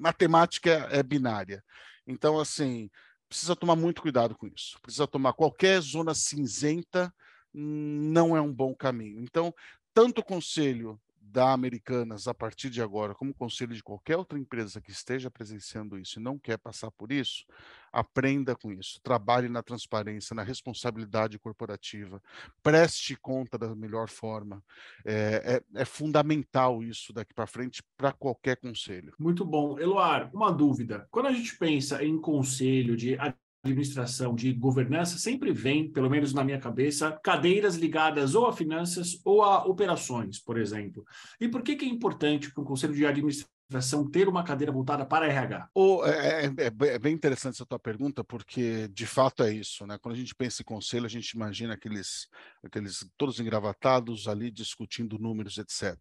Matemática 0.00 0.88
é, 0.90 1.00
binária. 1.00 1.62
Então, 2.04 2.40
assim, 2.40 2.90
precisa 3.28 3.54
tomar 3.54 3.76
muito 3.76 4.02
cuidado 4.02 4.34
com 4.34 4.48
isso. 4.48 4.76
Precisa 4.82 5.06
tomar 5.06 5.34
qualquer 5.34 5.80
zona 5.80 6.14
cinzenta 6.14 7.14
não 7.54 8.36
é 8.36 8.40
um 8.40 8.52
bom 8.52 8.74
caminho. 8.74 9.22
Então, 9.22 9.54
tanto 9.94 10.20
o 10.20 10.24
conselho 10.24 11.00
da 11.32 11.52
Americanas 11.52 12.28
a 12.28 12.34
partir 12.34 12.70
de 12.70 12.80
agora, 12.80 13.14
como 13.14 13.34
conselho 13.34 13.74
de 13.74 13.82
qualquer 13.82 14.16
outra 14.16 14.38
empresa 14.38 14.80
que 14.80 14.90
esteja 14.90 15.30
presenciando 15.30 15.98
isso 15.98 16.18
e 16.18 16.22
não 16.22 16.38
quer 16.38 16.56
passar 16.56 16.90
por 16.90 17.10
isso, 17.10 17.44
aprenda 17.92 18.54
com 18.54 18.72
isso, 18.72 19.00
trabalhe 19.02 19.48
na 19.48 19.62
transparência, 19.62 20.34
na 20.34 20.42
responsabilidade 20.42 21.38
corporativa, 21.38 22.22
preste 22.62 23.16
conta 23.16 23.58
da 23.58 23.74
melhor 23.74 24.08
forma. 24.08 24.62
É, 25.04 25.62
é, 25.74 25.80
é 25.80 25.84
fundamental 25.84 26.82
isso 26.82 27.12
daqui 27.12 27.34
para 27.34 27.46
frente 27.46 27.82
para 27.96 28.12
qualquer 28.12 28.56
conselho. 28.56 29.14
Muito 29.18 29.44
bom. 29.44 29.78
Eloar, 29.78 30.30
uma 30.34 30.50
dúvida. 30.50 31.06
Quando 31.10 31.26
a 31.26 31.32
gente 31.32 31.56
pensa 31.56 32.04
em 32.04 32.20
conselho 32.20 32.96
de 32.96 33.16
administração, 33.66 34.34
de 34.34 34.52
governança, 34.52 35.18
sempre 35.18 35.52
vem, 35.52 35.90
pelo 35.90 36.10
menos 36.10 36.32
na 36.32 36.44
minha 36.44 36.58
cabeça, 36.58 37.18
cadeiras 37.22 37.76
ligadas 37.76 38.34
ou 38.34 38.46
a 38.46 38.52
finanças 38.52 39.20
ou 39.24 39.42
a 39.42 39.64
operações, 39.64 40.38
por 40.38 40.58
exemplo. 40.58 41.04
E 41.40 41.48
por 41.48 41.62
que, 41.62 41.76
que 41.76 41.84
é 41.84 41.88
importante 41.88 42.52
para 42.52 42.62
o 42.62 42.66
Conselho 42.66 42.94
de 42.94 43.06
Administração 43.06 44.08
ter 44.10 44.28
uma 44.28 44.44
cadeira 44.44 44.72
voltada 44.72 45.04
para 45.04 45.26
RH? 45.26 45.68
Oh, 45.74 46.04
é, 46.04 46.46
é, 46.46 46.66
é, 46.66 46.98
bem 46.98 47.14
interessante 47.14 47.54
essa 47.54 47.66
tua 47.66 47.78
pergunta, 47.78 48.22
porque 48.22 48.88
de 48.88 49.06
fato 49.06 49.42
é 49.42 49.52
isso, 49.52 49.86
né? 49.86 49.98
Quando 49.98 50.14
a 50.14 50.18
gente 50.18 50.34
pensa 50.34 50.62
em 50.62 50.64
conselho, 50.64 51.06
a 51.06 51.08
gente 51.08 51.30
imagina 51.30 51.74
aqueles, 51.74 52.28
aqueles 52.62 53.04
todos 53.16 53.40
engravatados 53.40 54.28
ali 54.28 54.50
discutindo 54.50 55.18
números, 55.18 55.58
etc 55.58 55.96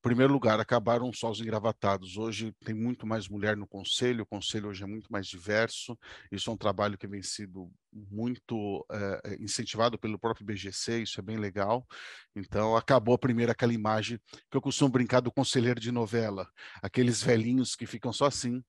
primeiro 0.00 0.32
lugar, 0.32 0.60
acabaram 0.60 1.12
só 1.12 1.30
os 1.30 1.40
engravatados. 1.40 2.16
Hoje 2.16 2.54
tem 2.64 2.74
muito 2.74 3.06
mais 3.06 3.28
mulher 3.28 3.56
no 3.56 3.66
conselho, 3.66 4.22
o 4.22 4.26
conselho 4.26 4.68
hoje 4.68 4.82
é 4.82 4.86
muito 4.86 5.10
mais 5.10 5.26
diverso. 5.26 5.98
Isso 6.30 6.50
é 6.50 6.52
um 6.52 6.56
trabalho 6.56 6.96
que 6.96 7.06
vem 7.06 7.22
sido 7.22 7.70
muito 7.92 8.86
é, 8.90 9.36
incentivado 9.40 9.98
pelo 9.98 10.18
próprio 10.18 10.46
BGC, 10.46 11.02
isso 11.02 11.20
é 11.20 11.22
bem 11.22 11.36
legal. 11.36 11.86
Então, 12.34 12.76
acabou 12.76 13.14
a 13.14 13.18
primeira 13.18 13.52
aquela 13.52 13.74
imagem 13.74 14.18
que 14.50 14.56
eu 14.56 14.62
costumo 14.62 14.90
brincar 14.90 15.20
do 15.20 15.32
conselheiro 15.32 15.80
de 15.80 15.90
novela, 15.90 16.48
aqueles 16.82 17.22
velhinhos 17.22 17.74
que 17.74 17.86
ficam 17.86 18.12
só 18.12 18.26
assim, 18.26 18.62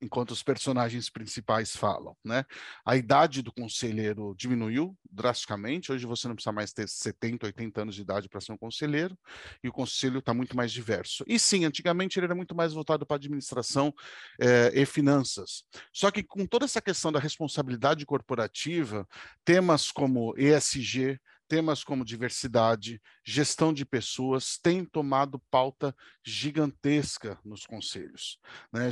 enquanto 0.00 0.32
os 0.32 0.42
personagens 0.42 1.08
principais 1.08 1.74
falam, 1.74 2.16
né? 2.24 2.44
A 2.84 2.96
idade 2.96 3.42
do 3.42 3.52
conselheiro 3.52 4.34
diminuiu 4.36 4.96
drasticamente. 5.10 5.92
Hoje 5.92 6.06
você 6.06 6.28
não 6.28 6.34
precisa 6.34 6.52
mais 6.52 6.72
ter 6.72 6.88
70, 6.88 7.46
80 7.46 7.82
anos 7.82 7.94
de 7.94 8.02
idade 8.02 8.28
para 8.28 8.40
ser 8.40 8.52
um 8.52 8.56
conselheiro, 8.56 9.16
e 9.62 9.68
o 9.68 9.72
conselho 9.72 10.18
está 10.18 10.34
muito 10.34 10.56
mais 10.56 10.72
diverso. 10.72 11.24
E 11.26 11.38
sim, 11.38 11.64
antigamente 11.64 12.18
ele 12.18 12.26
era 12.26 12.34
muito 12.34 12.54
mais 12.54 12.72
voltado 12.72 13.06
para 13.06 13.16
administração 13.16 13.94
eh, 14.40 14.72
e 14.74 14.86
finanças. 14.86 15.64
Só 15.92 16.10
que 16.10 16.22
com 16.22 16.46
toda 16.46 16.64
essa 16.64 16.80
questão 16.80 17.10
da 17.12 17.18
responsabilidade 17.18 18.04
corporativa, 18.04 19.08
temas 19.44 19.90
como 19.90 20.34
ESG, 20.36 21.18
temas 21.48 21.84
como 21.84 22.04
diversidade, 22.04 23.00
gestão 23.24 23.72
de 23.72 23.84
pessoas 23.84 24.58
têm 24.58 24.84
tomado 24.84 25.38
pauta 25.50 25.94
gigantesca 26.24 27.38
nos 27.44 27.66
conselhos. 27.66 28.38
Né? 28.72 28.90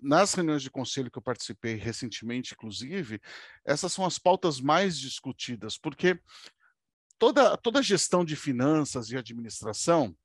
Nas 0.00 0.34
reuniões 0.34 0.62
de 0.62 0.70
conselho 0.70 1.10
que 1.10 1.18
eu 1.18 1.22
participei 1.22 1.74
recentemente, 1.74 2.54
inclusive, 2.54 3.20
essas 3.64 3.92
são 3.92 4.04
as 4.04 4.18
pautas 4.18 4.60
mais 4.60 4.98
discutidas, 4.98 5.78
porque 5.78 6.20
toda, 7.18 7.56
toda 7.56 7.82
gestão 7.82 8.24
de 8.24 8.36
finanças 8.36 9.10
e 9.10 9.16
administração 9.16 10.16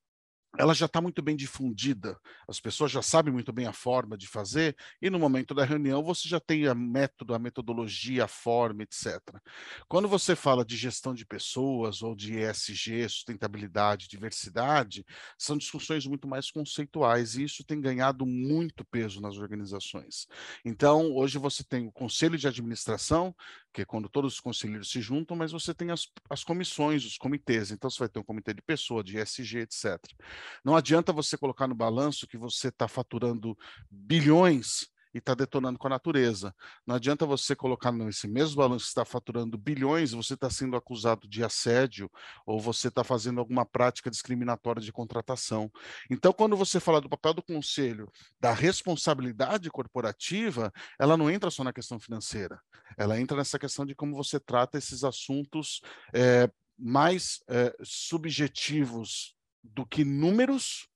ela 0.57 0.73
já 0.73 0.85
está 0.85 1.01
muito 1.01 1.21
bem 1.21 1.35
difundida, 1.35 2.17
as 2.47 2.59
pessoas 2.59 2.91
já 2.91 3.01
sabem 3.01 3.33
muito 3.33 3.51
bem 3.51 3.65
a 3.65 3.73
forma 3.73 4.15
de 4.15 4.27
fazer, 4.27 4.75
e 5.01 5.09
no 5.09 5.17
momento 5.17 5.53
da 5.53 5.65
reunião 5.65 6.03
você 6.03 6.29
já 6.29 6.39
tem 6.39 6.67
a 6.67 6.75
método, 6.75 7.33
a 7.33 7.39
metodologia, 7.39 8.25
a 8.25 8.27
forma, 8.27 8.83
etc. 8.83 9.19
Quando 9.87 10.07
você 10.07 10.35
fala 10.35 10.63
de 10.63 10.77
gestão 10.77 11.13
de 11.13 11.25
pessoas 11.25 12.03
ou 12.03 12.15
de 12.15 12.37
ESG, 12.37 13.09
sustentabilidade, 13.09 14.07
diversidade, 14.07 15.03
são 15.37 15.57
discussões 15.57 16.05
muito 16.05 16.27
mais 16.27 16.51
conceituais, 16.51 17.35
e 17.35 17.43
isso 17.43 17.63
tem 17.63 17.81
ganhado 17.81 18.25
muito 18.25 18.85
peso 18.85 19.19
nas 19.21 19.37
organizações. 19.37 20.27
Então, 20.63 21.13
hoje 21.15 21.39
você 21.39 21.63
tem 21.63 21.87
o 21.87 21.91
conselho 21.91 22.37
de 22.37 22.47
administração, 22.47 23.35
que 23.73 23.81
é 23.81 23.85
quando 23.85 24.07
todos 24.07 24.35
os 24.35 24.39
conselheiros 24.39 24.91
se 24.91 25.01
juntam, 25.01 25.35
mas 25.35 25.51
você 25.51 25.73
tem 25.73 25.89
as, 25.89 26.07
as 26.29 26.43
comissões, 26.43 27.03
os 27.05 27.17
comitês. 27.17 27.71
Então, 27.71 27.89
você 27.89 27.99
vai 27.99 28.09
ter 28.09 28.19
um 28.19 28.23
comitê 28.23 28.53
de 28.53 28.61
pessoa, 28.61 29.03
de 29.03 29.17
ESG, 29.17 29.59
etc. 29.61 29.97
Não 30.63 30.75
adianta 30.75 31.13
você 31.13 31.37
colocar 31.37 31.67
no 31.67 31.75
balanço 31.75 32.27
que 32.27 32.37
você 32.37 32.69
está 32.69 32.87
faturando 32.87 33.57
bilhões 33.89 34.93
e 35.13 35.19
está 35.19 35.35
detonando 35.35 35.77
com 35.77 35.87
a 35.87 35.91
natureza. 35.91 36.53
Não 36.85 36.95
adianta 36.95 37.25
você 37.25 37.55
colocar 37.55 37.91
nesse 37.91 38.27
mesmo 38.27 38.57
balanço 38.57 38.85
que 38.85 38.89
está 38.89 39.05
faturando 39.05 39.57
bilhões 39.57 40.11
e 40.11 40.15
você 40.15 40.33
está 40.33 40.49
sendo 40.49 40.75
acusado 40.75 41.27
de 41.27 41.43
assédio 41.43 42.09
ou 42.45 42.59
você 42.59 42.87
está 42.87 43.03
fazendo 43.03 43.39
alguma 43.39 43.65
prática 43.65 44.09
discriminatória 44.09 44.81
de 44.81 44.91
contratação. 44.91 45.71
Então, 46.09 46.33
quando 46.33 46.57
você 46.57 46.79
fala 46.79 46.99
do 46.99 47.09
papel 47.09 47.35
do 47.35 47.43
conselho, 47.43 48.11
da 48.39 48.51
responsabilidade 48.51 49.69
corporativa, 49.69 50.73
ela 50.99 51.15
não 51.15 51.29
entra 51.29 51.51
só 51.51 51.63
na 51.63 51.73
questão 51.73 51.99
financeira, 51.99 52.59
ela 52.97 53.19
entra 53.19 53.37
nessa 53.37 53.59
questão 53.59 53.85
de 53.85 53.93
como 53.93 54.15
você 54.15 54.39
trata 54.39 54.77
esses 54.77 55.03
assuntos 55.03 55.81
é, 56.13 56.49
mais 56.77 57.43
é, 57.47 57.75
subjetivos 57.83 59.35
do 59.63 59.85
que 59.85 60.03
números 60.03 60.87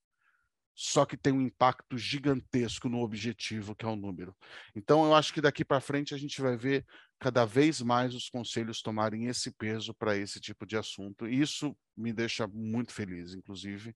só 0.80 1.08
que 1.08 1.18
tem 1.18 1.34
um 1.34 1.42
impacto 1.42 1.98
gigantesco 1.98 2.88
no 2.88 3.00
objetivo, 3.00 3.76
que 3.76 3.84
é 3.84 3.88
o 3.88 3.96
número. 3.96 4.36
Então, 4.76 5.04
eu 5.04 5.16
acho 5.16 5.34
que 5.34 5.42
daqui 5.42 5.66
para 5.66 5.82
frente 5.82 6.14
a 6.14 6.18
gente 6.20 6.40
vai 6.40 6.56
ver 6.56 6.86
cada 7.20 7.46
vez 7.46 7.82
mais 7.82 8.14
os 8.14 8.30
conselhos 8.30 8.84
tomarem 8.84 9.26
esse 9.26 9.50
peso 9.50 9.92
para 9.96 10.16
esse 10.16 10.40
tipo 10.40 10.68
de 10.68 10.78
assunto. 10.78 11.28
E 11.28 11.42
isso 11.42 11.76
me 11.98 12.14
deixa 12.14 12.48
muito 12.48 12.94
feliz, 12.94 13.34
inclusive, 13.34 13.96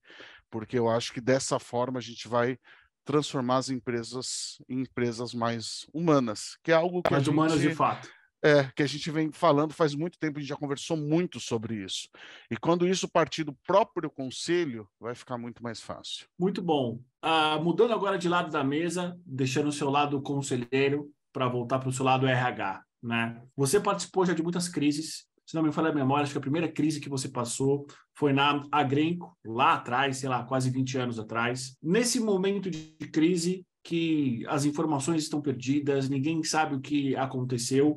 porque 0.50 0.76
eu 0.76 0.90
acho 0.90 1.12
que 1.12 1.20
dessa 1.20 1.56
forma 1.60 2.00
a 2.00 2.02
gente 2.02 2.26
vai 2.26 2.58
transformar 3.04 3.58
as 3.58 3.68
empresas 3.68 4.58
em 4.68 4.80
empresas 4.80 5.32
mais 5.32 5.86
humanas, 5.94 6.58
que 6.64 6.72
é 6.72 6.74
algo 6.74 7.00
que 7.00 7.12
mais 7.12 7.28
humanas 7.28 7.60
de 7.60 7.72
fato 7.72 8.10
é, 8.42 8.64
que 8.74 8.82
a 8.82 8.86
gente 8.86 9.10
vem 9.10 9.30
falando 9.30 9.72
faz 9.72 9.94
muito 9.94 10.18
tempo, 10.18 10.38
a 10.38 10.40
gente 10.40 10.48
já 10.48 10.56
conversou 10.56 10.96
muito 10.96 11.38
sobre 11.38 11.76
isso. 11.76 12.08
E 12.50 12.56
quando 12.56 12.86
isso 12.86 13.08
partir 13.08 13.44
do 13.44 13.56
próprio 13.66 14.10
conselho, 14.10 14.88
vai 15.00 15.14
ficar 15.14 15.38
muito 15.38 15.62
mais 15.62 15.80
fácil. 15.80 16.26
Muito 16.38 16.60
bom. 16.60 17.00
Uh, 17.24 17.62
mudando 17.62 17.92
agora 17.92 18.18
de 18.18 18.28
lado 18.28 18.50
da 18.50 18.64
mesa, 18.64 19.16
deixando 19.24 19.68
o 19.68 19.72
seu 19.72 19.88
lado 19.88 20.20
conselheiro 20.20 21.10
para 21.32 21.48
voltar 21.48 21.78
para 21.78 21.88
o 21.88 21.92
seu 21.92 22.04
lado 22.04 22.26
RH. 22.26 22.82
Né? 23.02 23.40
Você 23.56 23.80
participou 23.80 24.26
já 24.26 24.32
de 24.32 24.42
muitas 24.42 24.68
crises. 24.68 25.26
Se 25.46 25.54
não 25.54 25.62
me 25.62 25.72
falha 25.72 25.90
a 25.90 25.94
memória, 25.94 26.22
acho 26.22 26.32
que 26.32 26.38
a 26.38 26.42
primeira 26.42 26.70
crise 26.70 27.00
que 27.00 27.08
você 27.08 27.28
passou 27.28 27.86
foi 28.14 28.32
na 28.32 28.66
Agrenco, 28.70 29.36
lá 29.44 29.74
atrás, 29.74 30.18
sei 30.18 30.28
lá, 30.28 30.44
quase 30.44 30.70
20 30.70 30.98
anos 30.98 31.18
atrás. 31.18 31.76
Nesse 31.82 32.20
momento 32.20 32.70
de 32.70 32.94
crise, 33.12 33.66
que 33.82 34.44
as 34.46 34.64
informações 34.64 35.22
estão 35.22 35.40
perdidas, 35.40 36.08
ninguém 36.08 36.42
sabe 36.44 36.76
o 36.76 36.80
que 36.80 37.16
aconteceu. 37.16 37.96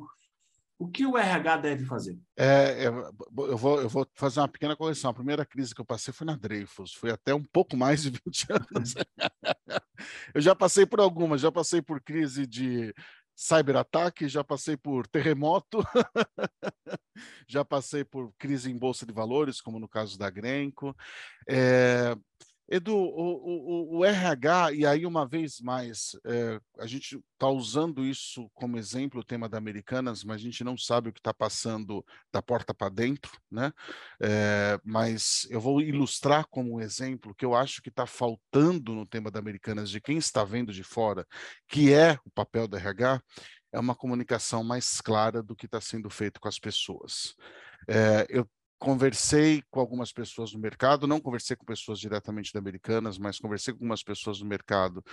O 0.78 0.90
que 0.90 1.06
o 1.06 1.18
RH 1.18 1.58
deve 1.58 1.86
fazer? 1.86 2.20
É, 2.38 2.88
eu, 2.88 3.14
vou, 3.58 3.82
eu 3.82 3.90
vou 3.90 4.08
fazer 4.14 4.42
uma 4.42 4.48
pequena 4.48 4.76
correção. 4.76 5.10
A 5.10 5.14
primeira 5.14 5.46
crise 5.46 5.74
que 5.74 5.80
eu 5.80 5.86
passei 5.86 6.14
foi 6.14 6.28
na 6.28 6.36
Dreyfus, 6.36 6.94
foi 6.94 7.12
até 7.12 7.34
um 7.34 7.44
pouco 7.44 7.78
mais 7.78 8.04
de 8.04 8.10
20 8.26 8.48
anos. 8.52 8.94
eu 10.34 10.42
já 10.42 10.54
passei 10.54 10.86
por 10.86 11.00
algumas, 11.00 11.40
já 11.40 11.52
passei 11.52 11.82
por 11.82 12.02
crise 12.02 12.46
de 12.46 12.94
cyberataque, 13.34 14.28
já 14.28 14.44
passei 14.44 14.76
por 14.76 15.08
terremoto, 15.08 15.80
já 17.48 17.64
passei 17.64 18.04
por 18.04 18.34
crise 18.38 18.70
em 18.70 18.78
bolsa 18.78 19.06
de 19.06 19.14
valores, 19.14 19.62
como 19.62 19.80
no 19.80 19.88
caso 19.88 20.18
da 20.18 20.30
Grenco. 20.30 20.96
É, 21.48 22.16
Edu, 22.68 22.96
o, 22.96 23.96
o, 23.96 23.98
o, 23.98 24.06
RH, 24.06 24.72
e 24.74 24.86
aí 24.88 25.06
uma 25.06 25.28
vez 25.28 25.60
mais, 25.62 26.18
é, 26.26 26.60
a 26.80 26.88
gente 26.88 27.24
está 27.34 27.48
usando 27.48 28.04
isso 28.04 28.50
como 28.56 28.78
exemplo, 28.78 29.22
o 29.22 29.24
tema 29.24 29.48
da 29.48 29.58
Americanas, 29.58 30.24
mas 30.24 30.38
a 30.38 30.40
gente 30.40 30.64
não 30.64 30.76
sabe 30.76 31.10
o 31.10 31.14
que 31.14 31.20
está 31.20 31.32
passando 31.32 32.04
da 32.34 32.42
porta 32.42 32.74
para 32.74 32.90
dentro, 32.90 33.32
né? 33.52 33.72
É, 34.20 34.80
mas 34.84 35.48
eu 35.52 35.62
vou 35.62 35.80
ilustrar 35.80 36.48
como 36.50 36.82
exemplo 36.82 37.36
que 37.36 37.46
eu 37.46 37.54
acho 37.54 37.84
que 37.84 37.90
está 37.90 38.08
faltando 38.08 38.96
no 38.96 39.06
tema 39.06 39.30
da 39.30 39.40
Americanas, 39.40 39.92
de 39.92 40.02
quem 40.02 40.18
está 40.18 40.44
vendo 40.44 40.74
de 40.74 40.84
fora, 40.84 41.26
que 41.68 41.94
é 41.94 42.18
o 42.26 42.32
papel 42.32 42.68
do 42.68 42.78
RH, 42.78 43.22
é 43.72 43.80
uma 43.80 43.94
comunicação 43.94 44.64
mais 44.64 45.02
clara 45.02 45.44
do 45.44 45.56
que 45.56 45.68
está 45.68 45.80
sendo 45.80 46.10
feito 46.10 46.40
com 46.40 46.48
as 46.48 46.58
pessoas. 46.58 47.36
É, 47.88 48.26
eu 48.30 48.50
conversei 48.78 49.64
com 49.70 49.80
algumas 49.80 50.12
pessoas 50.12 50.54
no 50.54 50.60
mercado, 50.60 51.08
não 51.08 51.20
conversei 51.20 51.56
com 51.56 51.66
pessoas 51.66 52.00
diretamente 52.00 52.54
da 52.54 52.60
Americanas, 52.60 53.18
mas 53.18 53.40
conversei 53.40 53.74
com 53.74 53.78
algumas 53.78 54.04
pessoas 54.04 54.40
no 54.40 54.46
mercado 54.46 55.04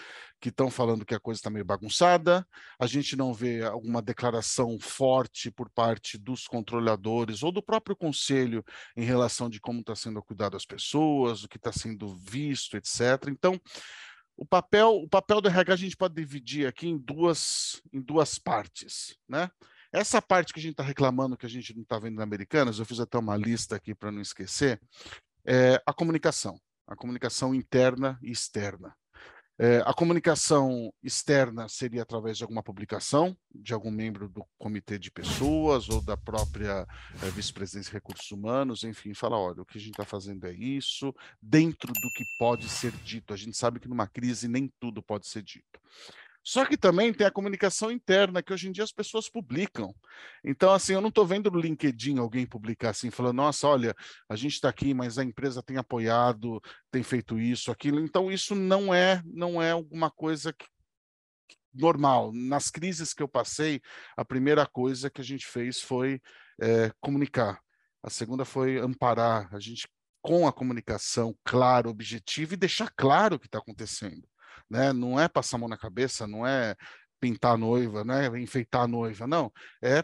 que 0.40 0.48
estão 0.48 0.70
falando 0.70 1.04
que 1.04 1.14
a 1.14 1.20
coisa 1.20 1.38
está 1.38 1.50
meio 1.50 1.64
bagunçada. 1.64 2.46
A 2.78 2.86
gente 2.86 3.16
não 3.16 3.32
vê 3.32 3.62
alguma 3.62 4.02
declaração 4.02 4.78
forte 4.78 5.50
por 5.50 5.70
parte 5.70 6.18
dos 6.18 6.46
controladores 6.46 7.42
ou 7.42 7.52
do 7.52 7.62
próprio 7.62 7.96
conselho 7.96 8.64
em 8.96 9.04
relação 9.04 9.48
de 9.48 9.60
como 9.60 9.80
está 9.80 9.94
sendo 9.94 10.22
cuidado 10.22 10.56
as 10.56 10.66
pessoas, 10.66 11.44
o 11.44 11.48
que 11.48 11.56
está 11.56 11.72
sendo 11.72 12.08
visto, 12.08 12.76
etc. 12.76 13.28
Então, 13.28 13.60
o 14.36 14.44
papel, 14.44 14.96
o 14.96 15.08
papel 15.08 15.40
do 15.40 15.48
RH 15.48 15.72
a 15.72 15.76
gente 15.76 15.96
pode 15.96 16.14
dividir 16.14 16.66
aqui 16.66 16.88
em 16.88 16.98
duas, 16.98 17.80
em 17.92 18.00
duas 18.00 18.38
partes, 18.38 19.16
né? 19.28 19.50
Essa 19.92 20.22
parte 20.22 20.52
que 20.52 20.58
a 20.58 20.62
gente 20.62 20.72
está 20.72 20.82
reclamando 20.82 21.36
que 21.36 21.44
a 21.44 21.48
gente 21.48 21.74
não 21.74 21.82
está 21.82 21.98
vendo 21.98 22.16
na 22.16 22.22
Americanas, 22.22 22.78
eu 22.78 22.86
fiz 22.86 22.98
até 22.98 23.18
uma 23.18 23.36
lista 23.36 23.76
aqui 23.76 23.94
para 23.94 24.10
não 24.10 24.22
esquecer, 24.22 24.80
é 25.44 25.82
a 25.84 25.92
comunicação, 25.92 26.58
a 26.86 26.96
comunicação 26.96 27.54
interna 27.54 28.18
e 28.22 28.30
externa. 28.30 28.94
É, 29.58 29.82
a 29.84 29.92
comunicação 29.92 30.92
externa 31.02 31.68
seria 31.68 32.02
através 32.02 32.38
de 32.38 32.42
alguma 32.42 32.62
publicação, 32.62 33.36
de 33.54 33.74
algum 33.74 33.90
membro 33.90 34.28
do 34.28 34.44
comitê 34.58 34.98
de 34.98 35.10
pessoas 35.10 35.90
ou 35.90 36.00
da 36.00 36.16
própria 36.16 36.86
é, 37.22 37.30
vice-presidência 37.30 37.90
de 37.90 37.94
recursos 37.94 38.30
humanos, 38.30 38.82
enfim, 38.82 39.12
fala, 39.12 39.38
olha, 39.38 39.60
o 39.60 39.66
que 39.66 39.76
a 39.76 39.80
gente 39.80 39.92
está 39.92 40.06
fazendo 40.06 40.46
é 40.46 40.52
isso, 40.52 41.14
dentro 41.40 41.92
do 41.92 42.10
que 42.12 42.24
pode 42.38 42.68
ser 42.68 42.92
dito. 43.04 43.34
A 43.34 43.36
gente 43.36 43.56
sabe 43.56 43.78
que 43.78 43.88
numa 43.88 44.08
crise 44.08 44.48
nem 44.48 44.72
tudo 44.80 45.02
pode 45.02 45.28
ser 45.28 45.42
dito. 45.42 45.78
Só 46.44 46.64
que 46.64 46.76
também 46.76 47.12
tem 47.12 47.26
a 47.26 47.30
comunicação 47.30 47.90
interna, 47.90 48.42
que 48.42 48.52
hoje 48.52 48.68
em 48.68 48.72
dia 48.72 48.82
as 48.82 48.92
pessoas 48.92 49.30
publicam. 49.30 49.94
Então, 50.44 50.72
assim, 50.72 50.92
eu 50.92 51.00
não 51.00 51.08
estou 51.08 51.24
vendo 51.24 51.50
no 51.50 51.60
LinkedIn 51.60 52.18
alguém 52.18 52.44
publicar 52.44 52.90
assim, 52.90 53.10
falando, 53.10 53.36
nossa, 53.36 53.68
olha, 53.68 53.94
a 54.28 54.34
gente 54.34 54.54
está 54.54 54.68
aqui, 54.68 54.92
mas 54.92 55.18
a 55.18 55.24
empresa 55.24 55.62
tem 55.62 55.76
apoiado, 55.76 56.60
tem 56.90 57.02
feito 57.02 57.38
isso, 57.38 57.70
aquilo. 57.70 58.00
Então, 58.00 58.30
isso 58.30 58.56
não 58.56 58.92
é, 58.92 59.22
não 59.24 59.62
é 59.62 59.70
alguma 59.70 60.10
coisa 60.10 60.52
que, 60.52 60.66
normal. 61.72 62.32
Nas 62.32 62.70
crises 62.70 63.14
que 63.14 63.22
eu 63.22 63.28
passei, 63.28 63.80
a 64.16 64.24
primeira 64.24 64.66
coisa 64.66 65.08
que 65.08 65.20
a 65.20 65.24
gente 65.24 65.46
fez 65.46 65.80
foi 65.80 66.20
é, 66.60 66.90
comunicar. 67.00 67.60
A 68.02 68.10
segunda 68.10 68.44
foi 68.44 68.78
amparar. 68.78 69.48
A 69.54 69.60
gente 69.60 69.88
com 70.20 70.46
a 70.46 70.52
comunicação 70.52 71.36
clara, 71.44 71.88
objetiva 71.88 72.54
e 72.54 72.56
deixar 72.56 72.92
claro 72.96 73.36
o 73.36 73.38
que 73.40 73.46
está 73.46 73.58
acontecendo 73.58 74.22
né? 74.72 74.92
Não 74.92 75.20
é 75.20 75.28
passar 75.28 75.56
a 75.56 75.60
mão 75.60 75.68
na 75.68 75.76
cabeça, 75.76 76.26
não 76.26 76.46
é 76.46 76.74
pintar 77.20 77.54
a 77.54 77.58
noiva, 77.58 78.02
né? 78.02 78.26
Enfeitar 78.40 78.82
a 78.82 78.88
noiva, 78.88 79.26
não. 79.26 79.52
É 79.82 80.02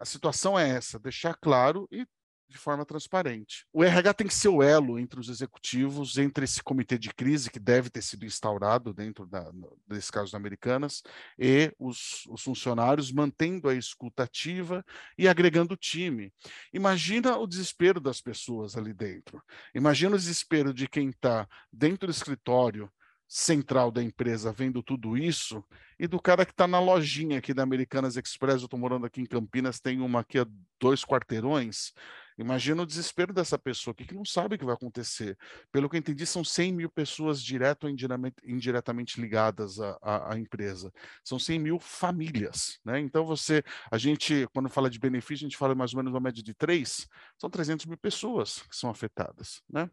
a 0.00 0.04
situação 0.04 0.58
é 0.58 0.68
essa, 0.68 0.98
deixar 0.98 1.34
claro 1.34 1.88
e 1.90 2.06
de 2.48 2.58
forma 2.58 2.84
transparente. 2.84 3.66
O 3.72 3.82
RH 3.82 4.14
tem 4.14 4.26
que 4.26 4.34
ser 4.34 4.48
o 4.48 4.62
elo 4.62 4.98
entre 4.98 5.18
os 5.18 5.28
executivos, 5.28 6.18
entre 6.18 6.44
esse 6.44 6.62
comitê 6.62 6.98
de 6.98 7.12
crise 7.12 7.50
que 7.50 7.58
deve 7.58 7.90
ter 7.90 8.02
sido 8.02 8.24
instaurado 8.24 8.92
dentro 8.92 9.26
da, 9.26 9.50
desse 9.88 10.12
caso 10.12 10.30
da 10.30 10.38
Americanas, 10.38 11.02
e 11.38 11.72
os, 11.78 12.24
os 12.28 12.42
funcionários, 12.42 13.10
mantendo 13.10 13.68
a 13.68 13.74
escuta 13.74 14.24
ativa 14.24 14.84
e 15.18 15.26
agregando 15.26 15.74
o 15.74 15.76
time. 15.76 16.32
Imagina 16.72 17.36
o 17.38 17.46
desespero 17.46 17.98
das 17.98 18.20
pessoas 18.20 18.76
ali 18.76 18.92
dentro. 18.92 19.42
Imagina 19.74 20.14
o 20.14 20.18
desespero 20.18 20.72
de 20.72 20.86
quem 20.86 21.08
está 21.08 21.48
dentro 21.72 22.06
do 22.06 22.12
escritório, 22.12 22.90
central 23.26 23.90
da 23.90 24.02
empresa 24.02 24.52
vendo 24.52 24.82
tudo 24.82 25.16
isso 25.16 25.64
e 25.98 26.06
do 26.06 26.20
cara 26.20 26.44
que 26.44 26.52
está 26.52 26.66
na 26.66 26.80
lojinha 26.80 27.38
aqui 27.38 27.54
da 27.54 27.62
Americanas 27.62 28.16
Express, 28.16 28.60
eu 28.60 28.66
estou 28.66 28.78
morando 28.78 29.06
aqui 29.06 29.20
em 29.20 29.26
Campinas, 29.26 29.80
tem 29.80 30.00
uma 30.00 30.20
aqui 30.20 30.38
a 30.38 30.46
dois 30.80 31.04
quarteirões. 31.04 31.92
Imagina 32.36 32.82
o 32.82 32.86
desespero 32.86 33.32
dessa 33.32 33.56
pessoa 33.56 33.94
que, 33.94 34.04
que 34.04 34.14
não 34.14 34.24
sabe 34.24 34.56
o 34.56 34.58
que 34.58 34.64
vai 34.64 34.74
acontecer. 34.74 35.38
Pelo 35.70 35.88
que 35.88 35.96
eu 35.96 35.98
entendi, 35.98 36.26
são 36.26 36.42
100 36.42 36.72
mil 36.72 36.90
pessoas 36.90 37.40
direto 37.40 37.84
ou 37.84 37.90
indiretamente, 37.90 39.20
ligadas 39.20 39.80
à, 39.80 39.96
à, 40.02 40.34
à, 40.34 40.38
empresa. 40.38 40.92
São 41.22 41.38
100 41.38 41.58
mil 41.60 41.78
famílias. 41.78 42.80
Né? 42.84 42.98
Então, 42.98 43.24
você, 43.24 43.62
a 43.88 43.96
gente, 43.96 44.48
quando 44.52 44.68
fala 44.68 44.90
de 44.90 44.98
benefício, 44.98 45.46
a 45.46 45.48
gente 45.48 45.56
fala 45.56 45.76
mais 45.76 45.94
ou 45.94 45.98
menos 45.98 46.12
uma 46.12 46.20
média 46.20 46.42
de 46.42 46.54
três, 46.54 47.08
são 47.38 47.48
300 47.48 47.86
mil 47.86 47.96
pessoas 47.96 48.62
que 48.62 48.74
são 48.74 48.90
afetadas. 48.90 49.62
Né? 49.70 49.88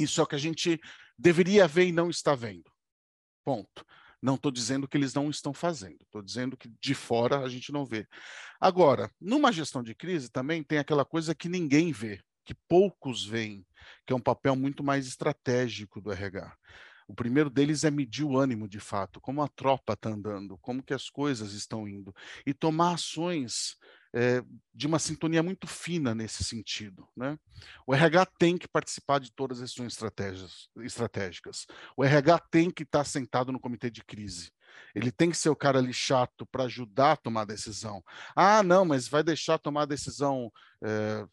É 0.00 0.22
o 0.22 0.26
que 0.26 0.34
a 0.34 0.38
gente 0.38 0.80
deveria 1.18 1.66
ver 1.66 1.86
e 1.86 1.92
não 1.92 2.08
está 2.08 2.34
vendo. 2.34 2.70
Ponto. 3.44 3.84
Não 4.20 4.34
estou 4.34 4.50
dizendo 4.50 4.88
que 4.88 4.96
eles 4.96 5.14
não 5.14 5.30
estão 5.30 5.54
fazendo, 5.54 6.02
estou 6.02 6.20
dizendo 6.20 6.56
que 6.56 6.68
de 6.80 6.92
fora 6.92 7.38
a 7.38 7.48
gente 7.48 7.70
não 7.70 7.84
vê. 7.84 8.06
Agora, 8.60 9.10
numa 9.20 9.52
gestão 9.52 9.80
de 9.80 9.94
crise 9.94 10.28
também 10.28 10.62
tem 10.62 10.78
aquela 10.78 11.04
coisa 11.04 11.36
que 11.36 11.48
ninguém 11.48 11.92
vê, 11.92 12.20
que 12.44 12.52
poucos 12.66 13.24
veem, 13.24 13.64
que 14.04 14.12
é 14.12 14.16
um 14.16 14.20
papel 14.20 14.56
muito 14.56 14.82
mais 14.82 15.06
estratégico 15.06 16.00
do 16.00 16.10
RH. 16.10 16.52
O 17.06 17.14
primeiro 17.14 17.48
deles 17.48 17.84
é 17.84 17.90
medir 17.90 18.24
o 18.24 18.36
ânimo 18.36 18.68
de 18.68 18.80
fato, 18.80 19.20
como 19.20 19.40
a 19.40 19.48
tropa 19.48 19.92
está 19.92 20.10
andando, 20.10 20.58
como 20.58 20.82
que 20.82 20.92
as 20.92 21.08
coisas 21.08 21.52
estão 21.52 21.86
indo, 21.86 22.12
e 22.44 22.52
tomar 22.52 22.94
ações 22.94 23.78
é, 24.14 24.42
de 24.74 24.86
uma 24.86 24.98
sintonia 24.98 25.42
muito 25.42 25.66
fina 25.66 26.14
nesse 26.14 26.44
sentido. 26.44 27.08
Né? 27.16 27.38
O 27.86 27.94
RH 27.94 28.26
tem 28.38 28.56
que 28.56 28.68
participar 28.68 29.20
de 29.20 29.32
todas 29.32 29.58
as 29.58 29.70
decisões 29.70 29.98
estratégicas. 30.76 31.66
O 31.96 32.04
RH 32.04 32.38
tem 32.50 32.70
que 32.70 32.82
estar 32.82 33.04
sentado 33.04 33.52
no 33.52 33.60
comitê 33.60 33.90
de 33.90 34.04
crise. 34.04 34.50
Ele 34.94 35.10
tem 35.10 35.30
que 35.30 35.36
ser 35.36 35.48
o 35.48 35.56
cara 35.56 35.78
ali 35.78 35.92
chato 35.92 36.46
para 36.46 36.64
ajudar 36.64 37.12
a 37.12 37.16
tomar 37.16 37.42
a 37.42 37.46
decisão. 37.46 38.02
Ah, 38.34 38.62
não, 38.62 38.84
mas 38.84 39.08
vai 39.08 39.22
deixar 39.22 39.58
tomar 39.58 39.82
a 39.82 39.86
decisão 39.86 40.52
é, 40.82 41.26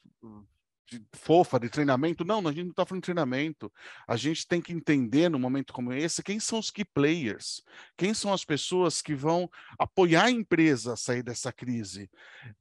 de 0.87 1.03
fofa, 1.13 1.59
de 1.59 1.69
treinamento. 1.69 2.23
Não, 2.23 2.39
a 2.47 2.51
gente 2.51 2.65
não 2.65 2.71
está 2.71 2.85
falando 2.85 3.01
de 3.01 3.05
treinamento. 3.05 3.71
A 4.07 4.15
gente 4.15 4.47
tem 4.47 4.61
que 4.61 4.71
entender, 4.71 5.29
num 5.29 5.39
momento 5.39 5.73
como 5.73 5.91
esse, 5.91 6.23
quem 6.23 6.39
são 6.39 6.59
os 6.59 6.69
key 6.69 6.85
players, 6.85 7.63
quem 7.97 8.13
são 8.13 8.31
as 8.31 8.45
pessoas 8.45 9.01
que 9.01 9.15
vão 9.15 9.49
apoiar 9.79 10.25
a 10.25 10.31
empresa 10.31 10.93
a 10.93 10.97
sair 10.97 11.23
dessa 11.23 11.51
crise. 11.51 12.09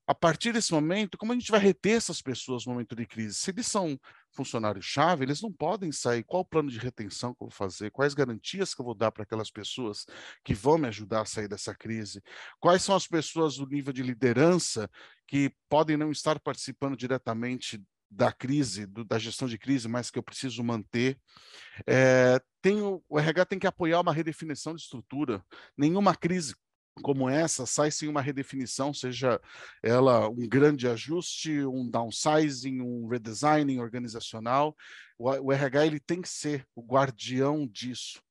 A 0.07 0.15
partir 0.15 0.53
desse 0.53 0.73
momento, 0.73 1.19
como 1.19 1.33
a 1.33 1.35
gente 1.35 1.51
vai 1.51 1.61
reter 1.61 1.97
essas 1.97 2.23
pessoas 2.23 2.65
no 2.65 2.73
momento 2.73 2.97
de 2.97 3.07
crise? 3.07 3.35
Se 3.35 3.51
eles 3.51 3.67
são 3.67 3.99
funcionários-chave, 4.33 5.25
eles 5.25 5.41
não 5.41 5.53
podem 5.53 5.93
sair. 5.93 6.25
Qual 6.25 6.43
o 6.43 6.45
plano 6.45 6.71
de 6.71 6.79
retenção 6.79 7.33
que 7.35 7.43
eu 7.43 7.49
vou 7.49 7.57
fazer? 7.57 7.91
Quais 7.91 8.15
garantias 8.15 8.75
que 8.75 8.81
eu 8.81 8.85
vou 8.85 8.95
dar 8.95 9.13
para 9.13 9.23
aquelas 9.23 9.51
pessoas 9.51 10.07
que 10.43 10.55
vão 10.55 10.77
me 10.77 10.89
ajudar 10.89 11.23
a 11.23 11.27
sair 11.27 11.49
dessa 11.49 11.75
crise? 11.75 12.23
Quais 12.61 12.83
são 12.83 12.97
as 12.97 13.07
pessoas 13.07 13.57
do 13.57 13.67
nível 13.67 13.93
de 13.93 14.03
liderança 14.03 14.91
que 15.27 15.55
podem 15.69 15.97
não 15.97 16.11
estar 16.11 16.39
participando 16.41 16.97
diretamente 16.97 17.83
da 18.15 18.33
crise, 18.33 18.87
do, 18.87 19.05
da 19.05 19.19
gestão 19.19 19.49
de 19.49 19.59
crise, 19.59 19.89
mas 19.89 20.11
que 20.11 20.19
eu 20.19 20.23
preciso 20.23 20.63
manter. 20.63 21.19
É, 21.87 22.41
o 23.09 23.19
RH 23.19 23.47
tem 23.47 23.59
que 23.59 23.67
apoiar 23.67 24.01
uma 24.01 24.13
redefinição 24.13 24.75
de 24.75 24.83
estrutura. 24.83 25.45
Nenhuma 25.77 26.15
crise 26.15 26.55
como 27.03 27.29
essa 27.29 27.67
sai 27.67 27.91
sem 27.91 28.09
uma 28.09 28.23
redefinição, 28.23 28.95
seja 28.95 29.41
ela 29.83 30.29
um 30.29 30.49
grande 30.49 30.87
ajuste, 30.87 31.65
um 31.65 31.91
downsizing, 31.91 32.81
um 32.81 33.09
redesigning 33.09 33.81
organizacional. 33.81 34.77
O, 35.19 35.29
o 35.29 35.53
RH 35.53 35.87
ele 35.87 35.99
tem 35.99 36.23
que 36.23 36.29
ser 36.29 36.65
o 36.75 36.83
guardião 36.83 37.67
disso 37.67 38.23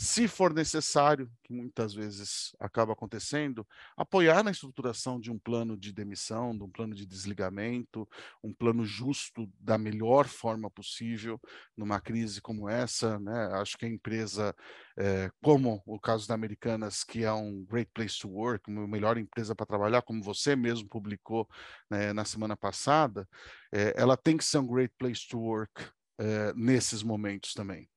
se 0.00 0.26
for 0.26 0.54
necessário, 0.54 1.30
que 1.44 1.52
muitas 1.52 1.92
vezes 1.92 2.56
acaba 2.58 2.94
acontecendo, 2.94 3.68
apoiar 3.94 4.42
na 4.42 4.50
estruturação 4.50 5.20
de 5.20 5.30
um 5.30 5.38
plano 5.38 5.76
de 5.76 5.92
demissão, 5.92 6.56
de 6.56 6.62
um 6.64 6.70
plano 6.70 6.94
de 6.94 7.04
desligamento, 7.04 8.08
um 8.42 8.50
plano 8.50 8.82
justo 8.82 9.46
da 9.60 9.76
melhor 9.76 10.26
forma 10.26 10.70
possível 10.70 11.38
numa 11.76 12.00
crise 12.00 12.40
como 12.40 12.66
essa. 12.66 13.18
Né? 13.18 13.50
Acho 13.52 13.76
que 13.76 13.84
a 13.84 13.90
empresa, 13.90 14.56
é, 14.96 15.30
como 15.42 15.82
o 15.84 16.00
caso 16.00 16.26
da 16.26 16.32
Americanas, 16.32 17.04
que 17.04 17.22
é 17.22 17.32
um 17.32 17.62
great 17.66 17.90
place 17.92 18.18
to 18.18 18.30
work, 18.30 18.70
uma 18.70 18.88
melhor 18.88 19.18
empresa 19.18 19.54
para 19.54 19.66
trabalhar, 19.66 20.00
como 20.00 20.22
você 20.22 20.56
mesmo 20.56 20.88
publicou 20.88 21.46
né, 21.90 22.14
na 22.14 22.24
semana 22.24 22.56
passada, 22.56 23.28
é, 23.70 23.92
ela 23.94 24.16
tem 24.16 24.38
que 24.38 24.44
ser 24.46 24.60
um 24.60 24.66
great 24.66 24.94
place 24.98 25.28
to 25.28 25.38
work 25.38 25.90
é, 26.20 26.52
nesses 26.54 27.02
momentos 27.02 27.54
também 27.54 27.88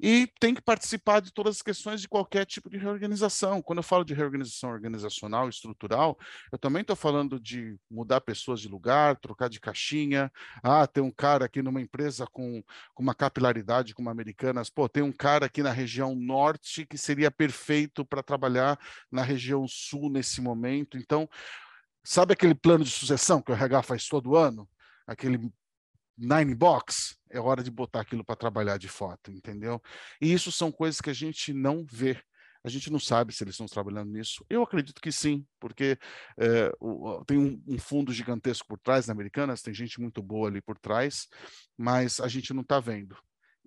e 0.00 0.26
tem 0.40 0.54
que 0.54 0.60
participar 0.60 1.20
de 1.20 1.32
todas 1.32 1.56
as 1.56 1.62
questões 1.62 2.00
de 2.00 2.08
qualquer 2.08 2.44
tipo 2.44 2.68
de 2.68 2.76
reorganização. 2.76 3.62
Quando 3.62 3.78
eu 3.78 3.82
falo 3.82 4.04
de 4.04 4.14
reorganização 4.14 4.70
organizacional, 4.70 5.48
estrutural, 5.48 6.18
eu 6.52 6.58
também 6.58 6.82
estou 6.82 6.96
falando 6.96 7.38
de 7.40 7.76
mudar 7.90 8.20
pessoas 8.20 8.60
de 8.60 8.68
lugar, 8.68 9.16
trocar 9.16 9.48
de 9.48 9.60
caixinha. 9.60 10.30
Ah, 10.62 10.86
tem 10.86 11.02
um 11.02 11.10
cara 11.10 11.44
aqui 11.46 11.62
numa 11.62 11.80
empresa 11.80 12.26
com, 12.26 12.62
com 12.94 13.02
uma 13.02 13.14
capilaridade 13.14 13.94
como 13.94 14.10
Americanas, 14.10 14.68
pô, 14.70 14.88
tem 14.88 15.02
um 15.02 15.12
cara 15.12 15.46
aqui 15.46 15.62
na 15.62 15.70
região 15.70 16.14
norte 16.14 16.86
que 16.86 16.98
seria 16.98 17.30
perfeito 17.30 18.04
para 18.04 18.22
trabalhar 18.22 18.78
na 19.10 19.22
região 19.22 19.66
sul 19.68 20.10
nesse 20.10 20.40
momento. 20.40 20.98
Então, 20.98 21.28
sabe 22.02 22.32
aquele 22.32 22.54
plano 22.54 22.84
de 22.84 22.90
sucessão 22.90 23.40
que 23.40 23.52
o 23.52 23.54
RH 23.54 23.82
faz 23.82 24.08
todo 24.08 24.36
ano? 24.36 24.68
Aquele 25.06 25.50
nine 26.16 26.54
box, 26.54 27.16
é 27.30 27.40
hora 27.40 27.62
de 27.62 27.70
botar 27.70 28.00
aquilo 28.00 28.24
para 28.24 28.36
trabalhar 28.36 28.78
de 28.78 28.88
foto, 28.88 29.30
entendeu? 29.30 29.82
E 30.20 30.32
isso 30.32 30.52
são 30.52 30.70
coisas 30.70 31.00
que 31.00 31.10
a 31.10 31.14
gente 31.14 31.52
não 31.52 31.84
vê. 31.84 32.22
A 32.62 32.70
gente 32.70 32.90
não 32.90 32.98
sabe 32.98 33.32
se 33.32 33.44
eles 33.44 33.54
estão 33.54 33.66
trabalhando 33.66 34.10
nisso. 34.10 34.44
Eu 34.48 34.62
acredito 34.62 35.00
que 35.00 35.12
sim, 35.12 35.46
porque 35.60 35.98
é, 36.38 36.72
o, 36.80 37.22
tem 37.26 37.36
um, 37.36 37.62
um, 37.68 37.78
fundo 37.78 38.10
gigantesco 38.10 38.66
por 38.66 38.78
trás 38.78 39.06
na 39.06 39.12
Americanas, 39.12 39.60
tem 39.60 39.74
gente 39.74 40.00
muito 40.00 40.22
boa 40.22 40.48
ali 40.48 40.62
por 40.62 40.78
trás, 40.78 41.28
mas 41.76 42.20
a 42.20 42.28
gente 42.28 42.54
não 42.54 42.62
está 42.62 42.80
vendo. 42.80 43.16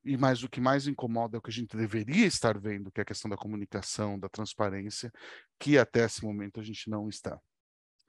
E 0.04 0.18
mais 0.18 0.42
o 0.42 0.50
que 0.50 0.60
mais 0.60 0.88
incomoda 0.88 1.38
é 1.38 1.40
o 1.40 1.42
que 1.42 1.52
a 1.52 1.54
gente 1.54 1.78
deveria 1.78 2.26
estar 2.26 2.58
vendo, 2.58 2.92
que 2.92 3.00
é 3.00 3.04
a 3.04 3.06
questão 3.06 3.30
da 3.30 3.38
comunicação, 3.38 4.18
da 4.18 4.30
transparência, 4.30 5.12
que 5.60 5.78
até 5.78 6.06
esse 6.06 6.24
momento 6.24 6.60
a 6.60 6.64
gente 6.64 6.90
não 6.90 7.08
está. 7.08 7.40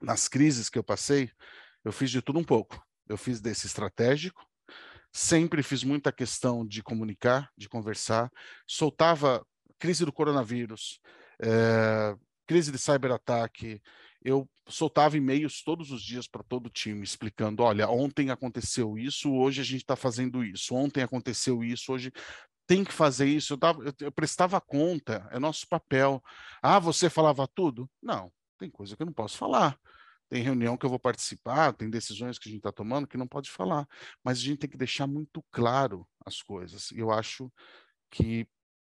Nas 0.01 0.27
crises 0.27 0.69
que 0.69 0.79
eu 0.79 0.83
passei, 0.83 1.29
eu 1.83 1.91
fiz 1.91 2.09
de 2.09 2.21
tudo 2.21 2.39
um 2.39 2.43
pouco 2.43 2.81
eu 3.09 3.17
fiz 3.17 3.41
desse 3.41 3.65
estratégico, 3.65 4.45
sempre 5.11 5.63
fiz 5.63 5.83
muita 5.83 6.11
questão 6.11 6.65
de 6.65 6.83
comunicar, 6.83 7.49
de 7.57 7.67
conversar, 7.67 8.31
soltava 8.67 9.45
crise 9.79 10.05
do 10.05 10.13
coronavírus, 10.13 10.99
é, 11.41 12.15
crise 12.45 12.71
de 12.71 12.77
cyberataque, 12.77 13.81
eu 14.23 14.47
soltava 14.67 15.17
e-mails 15.17 15.63
todos 15.63 15.91
os 15.91 16.03
dias 16.03 16.27
para 16.27 16.43
todo 16.43 16.67
o 16.67 16.69
time, 16.69 17.03
explicando: 17.03 17.63
olha, 17.63 17.89
ontem 17.89 18.29
aconteceu 18.29 18.97
isso, 18.97 19.33
hoje 19.33 19.61
a 19.61 19.63
gente 19.63 19.81
está 19.81 19.95
fazendo 19.95 20.43
isso, 20.43 20.75
ontem 20.75 21.01
aconteceu 21.01 21.63
isso, 21.63 21.91
hoje 21.91 22.11
tem 22.67 22.83
que 22.83 22.93
fazer 22.93 23.27
isso. 23.27 23.53
Eu, 23.53 23.57
dava, 23.57 23.83
eu, 23.83 23.93
eu, 24.01 24.11
prestava 24.11 24.61
conta, 24.61 25.27
é 25.31 25.39
nosso 25.39 25.65
papel. 25.67 26.21
Ah, 26.61 26.77
você 26.79 27.09
falava 27.09 27.47
tudo? 27.47 27.89
Não, 28.01 28.31
tem 28.59 28.69
coisa 28.69 28.95
que 28.95 29.01
eu 29.01 29.07
não 29.07 29.13
posso 29.13 29.37
falar 29.37 29.79
tem 30.29 30.43
reunião 30.43 30.77
que 30.77 30.85
eu 30.85 30.89
vou 30.89 30.99
participar, 30.99 31.73
tem 31.73 31.89
decisões 31.89 32.37
que 32.37 32.47
a 32.47 32.51
gente 32.51 32.59
está 32.59 32.71
tomando 32.71 33.07
que 33.07 33.17
não 33.17 33.27
pode 33.27 33.49
falar, 33.49 33.87
mas 34.23 34.37
a 34.37 34.41
gente 34.41 34.59
tem 34.59 34.69
que 34.69 34.77
deixar 34.77 35.07
muito 35.07 35.43
claro 35.51 36.07
as 36.25 36.41
coisas. 36.41 36.91
E 36.91 36.99
eu 36.99 37.11
acho 37.11 37.51
que 38.11 38.47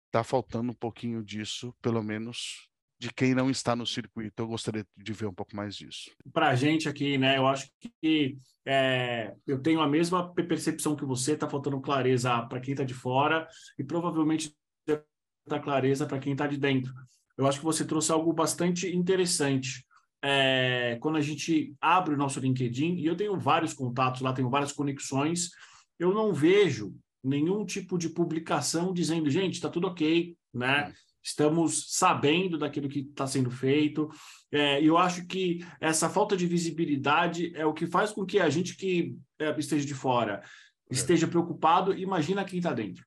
está 0.06 0.22
faltando 0.22 0.70
um 0.70 0.74
pouquinho 0.74 1.24
disso, 1.24 1.74
pelo 1.80 2.02
menos 2.02 2.68
de 3.00 3.12
quem 3.12 3.34
não 3.34 3.50
está 3.50 3.74
no 3.74 3.86
circuito. 3.86 4.42
Eu 4.42 4.46
gostaria 4.46 4.86
de 4.96 5.12
ver 5.12 5.26
um 5.26 5.34
pouco 5.34 5.56
mais 5.56 5.74
disso. 5.74 6.10
Para 6.32 6.50
a 6.50 6.54
gente 6.54 6.88
aqui, 6.88 7.18
né? 7.18 7.36
Eu 7.36 7.48
acho 7.48 7.68
que 8.00 8.36
é, 8.64 9.34
eu 9.46 9.60
tenho 9.60 9.80
a 9.80 9.88
mesma 9.88 10.32
percepção 10.34 10.94
que 10.94 11.04
você. 11.04 11.32
Está 11.32 11.48
faltando 11.48 11.80
clareza 11.80 12.42
para 12.42 12.60
quem 12.60 12.72
está 12.72 12.84
de 12.84 12.94
fora 12.94 13.48
e 13.76 13.82
provavelmente 13.82 14.54
está 14.86 15.58
clareza 15.58 16.06
para 16.06 16.20
quem 16.20 16.32
está 16.32 16.46
de 16.46 16.56
dentro. 16.56 16.94
Eu 17.36 17.46
acho 17.46 17.58
que 17.58 17.64
você 17.64 17.84
trouxe 17.84 18.12
algo 18.12 18.32
bastante 18.32 18.94
interessante 18.94 19.84
é, 20.22 20.96
quando 21.00 21.16
a 21.16 21.20
gente 21.20 21.74
abre 21.80 22.14
o 22.14 22.16
nosso 22.16 22.38
LinkedIn, 22.38 22.94
e 22.94 23.06
eu 23.06 23.16
tenho 23.16 23.36
vários 23.36 23.74
contatos 23.74 24.20
lá, 24.20 24.32
tenho 24.32 24.48
várias 24.48 24.70
conexões, 24.70 25.50
eu 25.98 26.14
não 26.14 26.32
vejo 26.32 26.94
nenhum 27.22 27.66
tipo 27.66 27.98
de 27.98 28.08
publicação 28.08 28.92
dizendo, 28.92 29.28
gente, 29.28 29.54
está 29.54 29.68
tudo 29.68 29.88
ok, 29.88 30.36
né? 30.54 30.92
Estamos 31.22 31.86
sabendo 31.96 32.58
daquilo 32.58 32.88
que 32.88 33.00
está 33.00 33.28
sendo 33.28 33.50
feito. 33.50 34.08
É, 34.50 34.82
e 34.82 34.86
eu 34.86 34.98
acho 34.98 35.24
que 35.26 35.64
essa 35.80 36.10
falta 36.10 36.36
de 36.36 36.46
visibilidade 36.46 37.52
é 37.54 37.64
o 37.64 37.72
que 37.72 37.86
faz 37.86 38.10
com 38.10 38.26
que 38.26 38.40
a 38.40 38.50
gente 38.50 38.76
que 38.76 39.16
é, 39.38 39.56
esteja 39.56 39.86
de 39.86 39.94
fora 39.94 40.42
é. 40.90 40.94
esteja 40.94 41.28
preocupado. 41.28 41.96
Imagina 41.96 42.44
quem 42.44 42.58
está 42.58 42.72
dentro. 42.72 43.04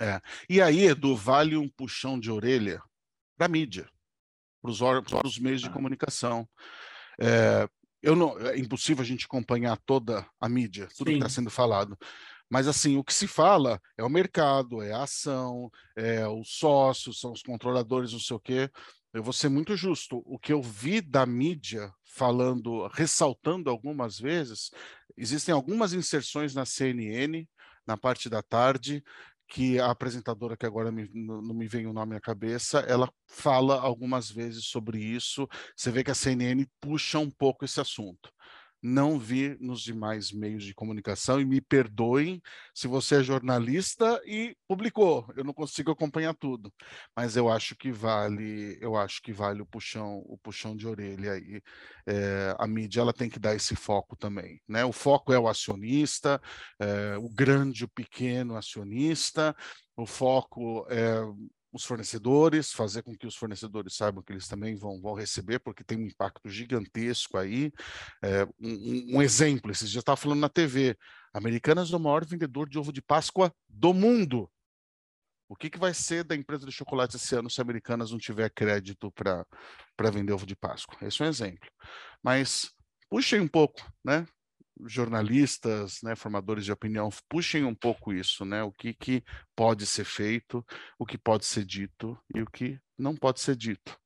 É. 0.00 0.18
E 0.48 0.62
aí, 0.62 0.86
Edu, 0.86 1.14
vale 1.14 1.58
um 1.58 1.68
puxão 1.68 2.18
de 2.18 2.30
orelha 2.30 2.80
para 3.36 3.46
a 3.46 3.50
mídia 3.50 3.86
para 4.60 4.70
os 4.70 4.80
outros 4.80 5.38
meios 5.38 5.60
de 5.60 5.70
comunicação. 5.70 6.48
É, 7.20 7.68
eu 8.02 8.14
não, 8.14 8.38
é 8.38 8.58
impossível 8.58 9.02
a 9.02 9.06
gente 9.06 9.26
acompanhar 9.26 9.76
toda 9.84 10.26
a 10.40 10.48
mídia, 10.48 10.88
tudo 10.96 11.08
Sim. 11.08 11.18
que 11.18 11.24
está 11.24 11.28
sendo 11.28 11.50
falado. 11.50 11.98
Mas, 12.50 12.66
assim, 12.66 12.96
o 12.96 13.04
que 13.04 13.12
se 13.12 13.26
fala 13.26 13.80
é 13.96 14.02
o 14.02 14.08
mercado, 14.08 14.80
é 14.80 14.92
a 14.92 15.02
ação, 15.02 15.70
é 15.94 16.26
os 16.26 16.56
sócios, 16.56 17.20
são 17.20 17.32
os 17.32 17.42
controladores, 17.42 18.12
não 18.12 18.20
sei 18.20 18.36
o 18.36 18.40
quê. 18.40 18.70
Eu 19.12 19.22
vou 19.22 19.32
ser 19.32 19.48
muito 19.48 19.76
justo. 19.76 20.22
O 20.24 20.38
que 20.38 20.52
eu 20.52 20.62
vi 20.62 21.00
da 21.00 21.26
mídia 21.26 21.92
falando, 22.04 22.86
ressaltando 22.88 23.68
algumas 23.68 24.18
vezes, 24.18 24.70
existem 25.16 25.54
algumas 25.54 25.92
inserções 25.92 26.54
na 26.54 26.64
CNN, 26.64 27.46
na 27.86 27.96
parte 27.96 28.30
da 28.30 28.42
tarde, 28.42 29.02
que 29.48 29.80
a 29.80 29.90
apresentadora, 29.90 30.56
que 30.56 30.66
agora 30.66 30.92
me, 30.92 31.08
não 31.12 31.54
me 31.54 31.66
vem 31.66 31.86
o 31.86 31.92
nome 31.92 32.14
na 32.14 32.20
cabeça, 32.20 32.80
ela 32.80 33.10
fala 33.26 33.80
algumas 33.80 34.30
vezes 34.30 34.66
sobre 34.66 34.98
isso. 34.98 35.48
Você 35.74 35.90
vê 35.90 36.04
que 36.04 36.10
a 36.10 36.14
CNN 36.14 36.66
puxa 36.80 37.18
um 37.18 37.30
pouco 37.30 37.64
esse 37.64 37.80
assunto 37.80 38.30
não 38.82 39.18
vi 39.18 39.56
nos 39.60 39.82
demais 39.82 40.32
meios 40.32 40.64
de 40.64 40.74
comunicação 40.74 41.40
e 41.40 41.44
me 41.44 41.60
perdoem 41.60 42.40
se 42.74 42.86
você 42.86 43.16
é 43.16 43.22
jornalista 43.22 44.20
e 44.24 44.56
publicou. 44.66 45.26
Eu 45.36 45.44
não 45.44 45.52
consigo 45.52 45.90
acompanhar 45.90 46.34
tudo, 46.34 46.72
mas 47.16 47.36
eu 47.36 47.48
acho 47.48 47.76
que 47.76 47.90
vale, 47.90 48.78
eu 48.80 48.96
acho 48.96 49.20
que 49.22 49.32
vale 49.32 49.60
o 49.60 49.66
puxão, 49.66 50.22
o 50.26 50.38
puxão 50.38 50.76
de 50.76 50.86
orelha 50.86 51.32
aí. 51.32 51.60
É, 52.06 52.54
a 52.58 52.66
mídia 52.66 53.00
ela 53.00 53.12
tem 53.12 53.28
que 53.28 53.38
dar 53.38 53.54
esse 53.54 53.74
foco 53.76 54.16
também, 54.16 54.60
né? 54.68 54.84
O 54.84 54.92
foco 54.92 55.32
é 55.32 55.38
o 55.38 55.48
acionista, 55.48 56.40
é, 56.78 57.16
o 57.18 57.28
grande, 57.28 57.84
o 57.84 57.88
pequeno 57.88 58.56
acionista. 58.56 59.54
O 59.96 60.06
foco 60.06 60.86
é 60.88 61.20
os 61.78 61.84
fornecedores, 61.84 62.72
fazer 62.72 63.02
com 63.02 63.16
que 63.16 63.26
os 63.26 63.36
fornecedores 63.36 63.94
saibam 63.94 64.22
que 64.22 64.32
eles 64.32 64.46
também 64.46 64.76
vão, 64.76 65.00
vão 65.00 65.14
receber, 65.14 65.60
porque 65.60 65.84
tem 65.84 65.96
um 65.98 66.06
impacto 66.06 66.48
gigantesco 66.48 67.38
aí. 67.38 67.72
É, 68.22 68.44
um, 68.60 69.16
um, 69.16 69.22
exemplo, 69.22 69.70
esses 69.70 69.88
dias 69.90 70.02
estava 70.02 70.16
falando 70.16 70.40
na 70.40 70.48
TV, 70.48 70.96
Americanas 71.32 71.92
é 71.92 71.96
o 71.96 72.00
maior 72.00 72.24
vendedor 72.24 72.68
de 72.68 72.78
ovo 72.78 72.92
de 72.92 73.00
Páscoa 73.00 73.54
do 73.68 73.94
mundo. 73.94 74.50
O 75.48 75.56
que, 75.56 75.70
que 75.70 75.78
vai 75.78 75.94
ser 75.94 76.24
da 76.24 76.36
empresa 76.36 76.66
de 76.66 76.72
chocolate 76.72 77.16
esse 77.16 77.34
ano 77.34 77.48
se 77.48 77.60
Americanas 77.60 78.10
não 78.10 78.18
tiver 78.18 78.50
crédito 78.50 79.10
para 79.12 80.10
vender 80.10 80.32
ovo 80.32 80.44
de 80.44 80.54
Páscoa? 80.54 80.98
Esse 81.00 81.22
é 81.22 81.26
um 81.26 81.28
exemplo. 81.28 81.70
Mas 82.22 82.70
puxem 83.08 83.40
um 83.40 83.48
pouco, 83.48 83.80
né? 84.04 84.26
Jornalistas, 84.86 86.00
né, 86.02 86.14
formadores 86.14 86.64
de 86.64 86.72
opinião, 86.72 87.08
puxem 87.28 87.64
um 87.64 87.74
pouco 87.74 88.12
isso, 88.12 88.44
né? 88.44 88.62
O 88.62 88.72
que, 88.72 88.92
que 88.92 89.22
pode 89.56 89.86
ser 89.86 90.04
feito, 90.04 90.64
o 90.98 91.06
que 91.06 91.18
pode 91.18 91.44
ser 91.46 91.64
dito 91.64 92.18
e 92.34 92.40
o 92.40 92.46
que 92.46 92.78
não 92.98 93.14
pode 93.14 93.40
ser 93.40 93.56
dito. 93.56 93.98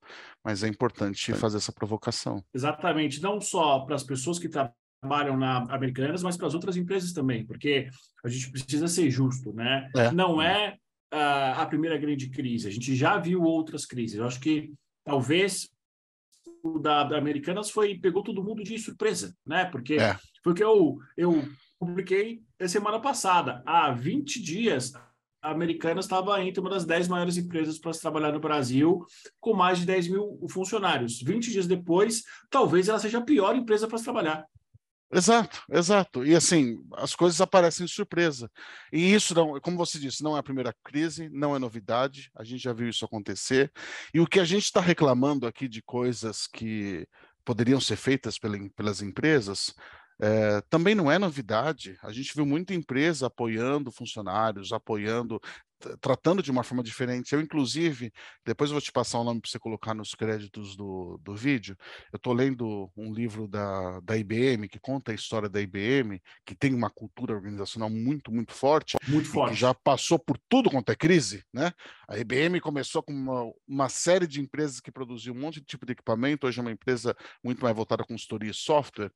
Mas 0.44 0.62
é 0.62 0.68
importante 0.68 1.32
fazer 1.32 1.56
essa 1.56 1.72
provocação. 1.72 2.44
Exatamente, 2.54 3.22
não 3.22 3.40
só 3.40 3.80
para 3.80 3.94
as 3.94 4.02
pessoas 4.02 4.38
que 4.38 4.48
trabalham 4.48 5.36
na 5.36 5.58
Americanas, 5.74 6.22
mas 6.22 6.36
para 6.36 6.46
as 6.46 6.54
outras 6.54 6.76
empresas 6.76 7.12
também, 7.12 7.44
porque 7.44 7.88
a 8.24 8.28
gente 8.28 8.50
precisa 8.50 8.86
ser 8.86 9.10
justo, 9.10 9.52
né? 9.52 9.90
É. 9.96 10.12
Não 10.12 10.40
é 10.40 10.76
uh, 11.12 11.60
a 11.60 11.66
primeira 11.66 11.96
grande 11.98 12.28
crise, 12.30 12.68
a 12.68 12.70
gente 12.70 12.94
já 12.94 13.18
viu 13.18 13.42
outras 13.42 13.86
crises. 13.86 14.18
Eu 14.18 14.26
acho 14.26 14.40
que 14.40 14.72
talvez 15.04 15.68
o 16.62 16.78
da, 16.78 17.04
da 17.04 17.18
Americanas 17.18 17.70
foi 17.70 17.98
pegou 17.98 18.22
todo 18.22 18.44
mundo 18.44 18.62
de 18.62 18.78
surpresa, 18.78 19.34
né? 19.44 19.64
Porque 19.64 19.94
é. 19.94 20.16
Foi 20.42 20.52
o 20.52 20.54
que 20.54 20.64
eu, 20.64 20.98
eu 21.16 21.48
publiquei 21.78 22.42
semana 22.68 23.00
passada. 23.00 23.62
Há 23.66 23.90
20 23.92 24.42
dias, 24.42 24.92
a 25.42 25.50
Americanas 25.50 26.04
estava 26.04 26.42
entre 26.42 26.60
uma 26.60 26.70
das 26.70 26.84
10 26.84 27.08
maiores 27.08 27.36
empresas 27.36 27.78
para 27.78 27.92
se 27.92 28.00
trabalhar 28.00 28.32
no 28.32 28.40
Brasil, 28.40 29.04
com 29.40 29.54
mais 29.54 29.80
de 29.80 29.86
10 29.86 30.08
mil 30.08 30.46
funcionários. 30.48 31.20
20 31.20 31.50
dias 31.50 31.66
depois, 31.66 32.22
talvez 32.48 32.88
ela 32.88 32.98
seja 32.98 33.18
a 33.18 33.22
pior 33.22 33.56
empresa 33.56 33.88
para 33.88 33.98
se 33.98 34.04
trabalhar. 34.04 34.46
Exato, 35.14 35.62
exato. 35.70 36.24
E 36.24 36.34
assim, 36.34 36.78
as 36.94 37.14
coisas 37.14 37.38
aparecem 37.40 37.84
de 37.84 37.92
surpresa. 37.92 38.50
E 38.90 39.12
isso, 39.12 39.34
não, 39.34 39.60
como 39.60 39.76
você 39.76 39.98
disse, 39.98 40.22
não 40.22 40.34
é 40.34 40.40
a 40.40 40.42
primeira 40.42 40.74
crise, 40.82 41.28
não 41.28 41.54
é 41.54 41.58
novidade, 41.58 42.30
a 42.34 42.42
gente 42.42 42.62
já 42.62 42.72
viu 42.72 42.88
isso 42.88 43.04
acontecer. 43.04 43.70
E 44.14 44.20
o 44.20 44.26
que 44.26 44.40
a 44.40 44.44
gente 44.44 44.64
está 44.64 44.80
reclamando 44.80 45.46
aqui 45.46 45.68
de 45.68 45.82
coisas 45.82 46.46
que 46.46 47.06
poderiam 47.44 47.80
ser 47.80 47.96
feitas 47.96 48.38
pela, 48.38 48.56
pelas 48.70 49.02
empresas, 49.02 49.74
é, 50.20 50.60
também 50.68 50.94
não 50.94 51.10
é 51.10 51.18
novidade. 51.18 51.96
A 52.02 52.12
gente 52.12 52.34
viu 52.34 52.46
muita 52.46 52.74
empresa 52.74 53.26
apoiando 53.26 53.90
funcionários, 53.90 54.72
apoiando 54.72 55.40
tratando 56.00 56.42
de 56.42 56.50
uma 56.50 56.62
forma 56.62 56.82
diferente. 56.82 57.32
Eu, 57.32 57.40
inclusive, 57.40 58.12
depois 58.44 58.70
eu 58.70 58.74
vou 58.74 58.80
te 58.80 58.92
passar 58.92 59.18
o 59.18 59.24
nome 59.24 59.40
para 59.40 59.50
você 59.50 59.58
colocar 59.58 59.94
nos 59.94 60.14
créditos 60.14 60.76
do, 60.76 61.18
do 61.22 61.34
vídeo. 61.34 61.76
Eu 62.12 62.16
estou 62.16 62.32
lendo 62.32 62.90
um 62.96 63.12
livro 63.12 63.48
da, 63.48 64.00
da 64.00 64.16
IBM 64.16 64.68
que 64.68 64.78
conta 64.78 65.12
a 65.12 65.14
história 65.14 65.48
da 65.48 65.60
IBM, 65.60 66.20
que 66.46 66.54
tem 66.54 66.74
uma 66.74 66.90
cultura 66.90 67.34
organizacional 67.34 67.90
muito, 67.90 68.32
muito 68.32 68.52
forte. 68.52 68.96
Muito 69.08 69.28
forte. 69.28 69.52
Que 69.52 69.60
já 69.60 69.74
passou 69.74 70.18
por 70.18 70.38
tudo 70.48 70.70
quanto 70.70 70.92
é 70.92 70.96
crise. 70.96 71.44
Né? 71.52 71.72
A 72.08 72.18
IBM 72.18 72.60
começou 72.60 73.02
com 73.02 73.12
uma, 73.12 73.52
uma 73.66 73.88
série 73.88 74.26
de 74.26 74.40
empresas 74.40 74.80
que 74.80 74.92
produziam 74.92 75.34
um 75.34 75.40
monte 75.40 75.60
de 75.60 75.66
tipo 75.66 75.86
de 75.86 75.92
equipamento, 75.92 76.46
hoje 76.46 76.58
é 76.58 76.62
uma 76.62 76.72
empresa 76.72 77.16
muito 77.42 77.62
mais 77.62 77.74
voltada 77.74 78.02
a 78.02 78.06
consultoria 78.06 78.50
e 78.50 78.54
software. 78.54 79.10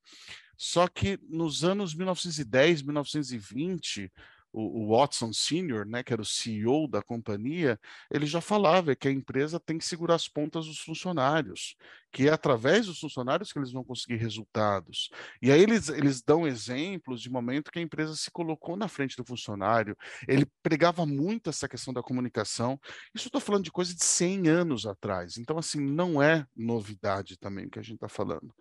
Só 0.56 0.88
que 0.88 1.18
nos 1.28 1.64
anos 1.64 1.94
1910, 1.94 2.82
1920, 2.82 4.10
o, 4.56 4.88
Watson 4.88 5.32
Senior, 5.32 5.84
né, 5.84 6.02
que 6.02 6.12
era 6.12 6.22
o 6.22 6.24
CEO 6.24 6.88
da 6.88 7.02
companhia, 7.02 7.78
ele 8.10 8.24
já 8.24 8.40
falava 8.40 8.96
que 8.96 9.06
a 9.06 9.10
empresa 9.10 9.60
tem 9.60 9.76
que 9.76 9.84
segurar 9.84 10.14
as 10.14 10.28
pontas 10.28 10.64
dos 10.66 10.78
funcionários, 10.78 11.76
que 12.10 12.26
é 12.26 12.32
através 12.32 12.86
dos 12.86 12.98
funcionários 12.98 13.52
que 13.52 13.58
eles 13.58 13.70
vão 13.70 13.84
conseguir 13.84 14.16
resultados. 14.16 15.10
E 15.42 15.52
aí 15.52 15.60
eles, 15.60 15.90
eles 15.90 16.22
dão 16.22 16.46
exemplos 16.46 17.20
de 17.20 17.30
momento 17.30 17.70
que 17.70 17.78
a 17.78 17.82
empresa 17.82 18.16
se 18.16 18.30
colocou 18.30 18.76
na 18.76 18.88
frente 18.88 19.16
do 19.16 19.26
funcionário, 19.26 19.94
ele 20.26 20.46
pregava 20.62 21.04
muito 21.04 21.50
essa 21.50 21.68
questão 21.68 21.92
da 21.92 22.02
comunicação. 22.02 22.80
Isso 23.14 23.28
estou 23.28 23.40
falando 23.40 23.64
de 23.64 23.72
coisa 23.72 23.94
de 23.94 24.04
100 24.04 24.48
anos 24.48 24.86
atrás, 24.86 25.36
então 25.36 25.58
assim, 25.58 25.80
não 25.80 26.22
é 26.22 26.46
novidade 26.56 27.36
também 27.36 27.66
o 27.66 27.70
que 27.70 27.78
a 27.78 27.82
gente 27.82 27.96
está 27.96 28.08
falando 28.08 28.54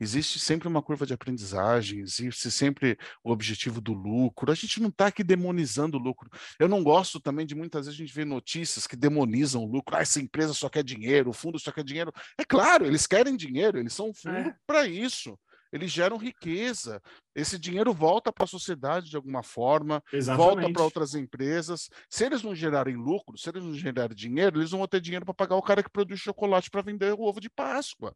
existe 0.00 0.38
sempre 0.38 0.68
uma 0.68 0.82
curva 0.82 1.06
de 1.06 1.14
aprendizagem, 1.14 2.00
existe 2.00 2.50
sempre 2.50 2.98
o 3.22 3.30
objetivo 3.30 3.80
do 3.80 3.92
lucro. 3.92 4.50
A 4.50 4.54
gente 4.54 4.80
não 4.80 4.88
está 4.88 5.06
aqui 5.06 5.22
demonizando 5.24 5.96
o 5.96 6.00
lucro. 6.00 6.30
Eu 6.58 6.68
não 6.68 6.82
gosto 6.82 7.20
também 7.20 7.46
de 7.46 7.54
muitas 7.54 7.86
vezes 7.86 7.98
a 7.98 8.04
gente 8.04 8.14
ver 8.14 8.26
notícias 8.26 8.86
que 8.86 8.96
demonizam 8.96 9.62
o 9.62 9.66
lucro. 9.66 9.96
Ah, 9.96 10.00
essa 10.00 10.20
empresa 10.20 10.54
só 10.54 10.68
quer 10.68 10.84
dinheiro, 10.84 11.30
o 11.30 11.34
fundo 11.34 11.58
só 11.58 11.72
quer 11.72 11.84
dinheiro. 11.84 12.12
É 12.38 12.44
claro, 12.44 12.86
eles 12.86 13.06
querem 13.06 13.36
dinheiro, 13.36 13.78
eles 13.78 13.92
são 13.92 14.10
um 14.10 14.14
fundo 14.14 14.36
é. 14.36 14.56
para 14.66 14.86
isso 14.86 15.38
eles 15.72 15.90
geram 15.90 16.16
riqueza. 16.16 17.02
Esse 17.34 17.58
dinheiro 17.58 17.92
volta 17.92 18.32
para 18.32 18.44
a 18.44 18.48
sociedade 18.48 19.10
de 19.10 19.16
alguma 19.16 19.42
forma, 19.42 20.02
Exatamente. 20.12 20.46
volta 20.46 20.72
para 20.72 20.82
outras 20.82 21.14
empresas. 21.14 21.88
Se 22.08 22.24
eles 22.24 22.42
não 22.42 22.54
gerarem 22.54 22.96
lucro, 22.96 23.36
se 23.36 23.48
eles 23.48 23.62
não 23.62 23.74
gerarem 23.74 24.16
dinheiro, 24.16 24.58
eles 24.58 24.72
não 24.72 24.78
vão 24.78 24.88
ter 24.88 25.00
dinheiro 25.00 25.24
para 25.24 25.34
pagar 25.34 25.56
o 25.56 25.62
cara 25.62 25.82
que 25.82 25.90
produz 25.90 26.20
chocolate 26.20 26.70
para 26.70 26.82
vender 26.82 27.12
o 27.12 27.22
ovo 27.22 27.40
de 27.40 27.50
Páscoa. 27.50 28.14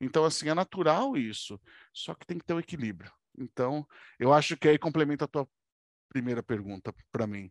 Então, 0.00 0.24
assim, 0.24 0.48
é 0.48 0.54
natural 0.54 1.16
isso. 1.16 1.60
Só 1.92 2.14
que 2.14 2.26
tem 2.26 2.38
que 2.38 2.44
ter 2.44 2.54
um 2.54 2.60
equilíbrio. 2.60 3.10
Então, 3.38 3.86
eu 4.18 4.32
acho 4.32 4.56
que 4.56 4.68
aí 4.68 4.78
complementa 4.78 5.24
a 5.24 5.28
tua 5.28 5.48
primeira 6.08 6.42
pergunta 6.42 6.92
para 7.12 7.26
mim. 7.26 7.50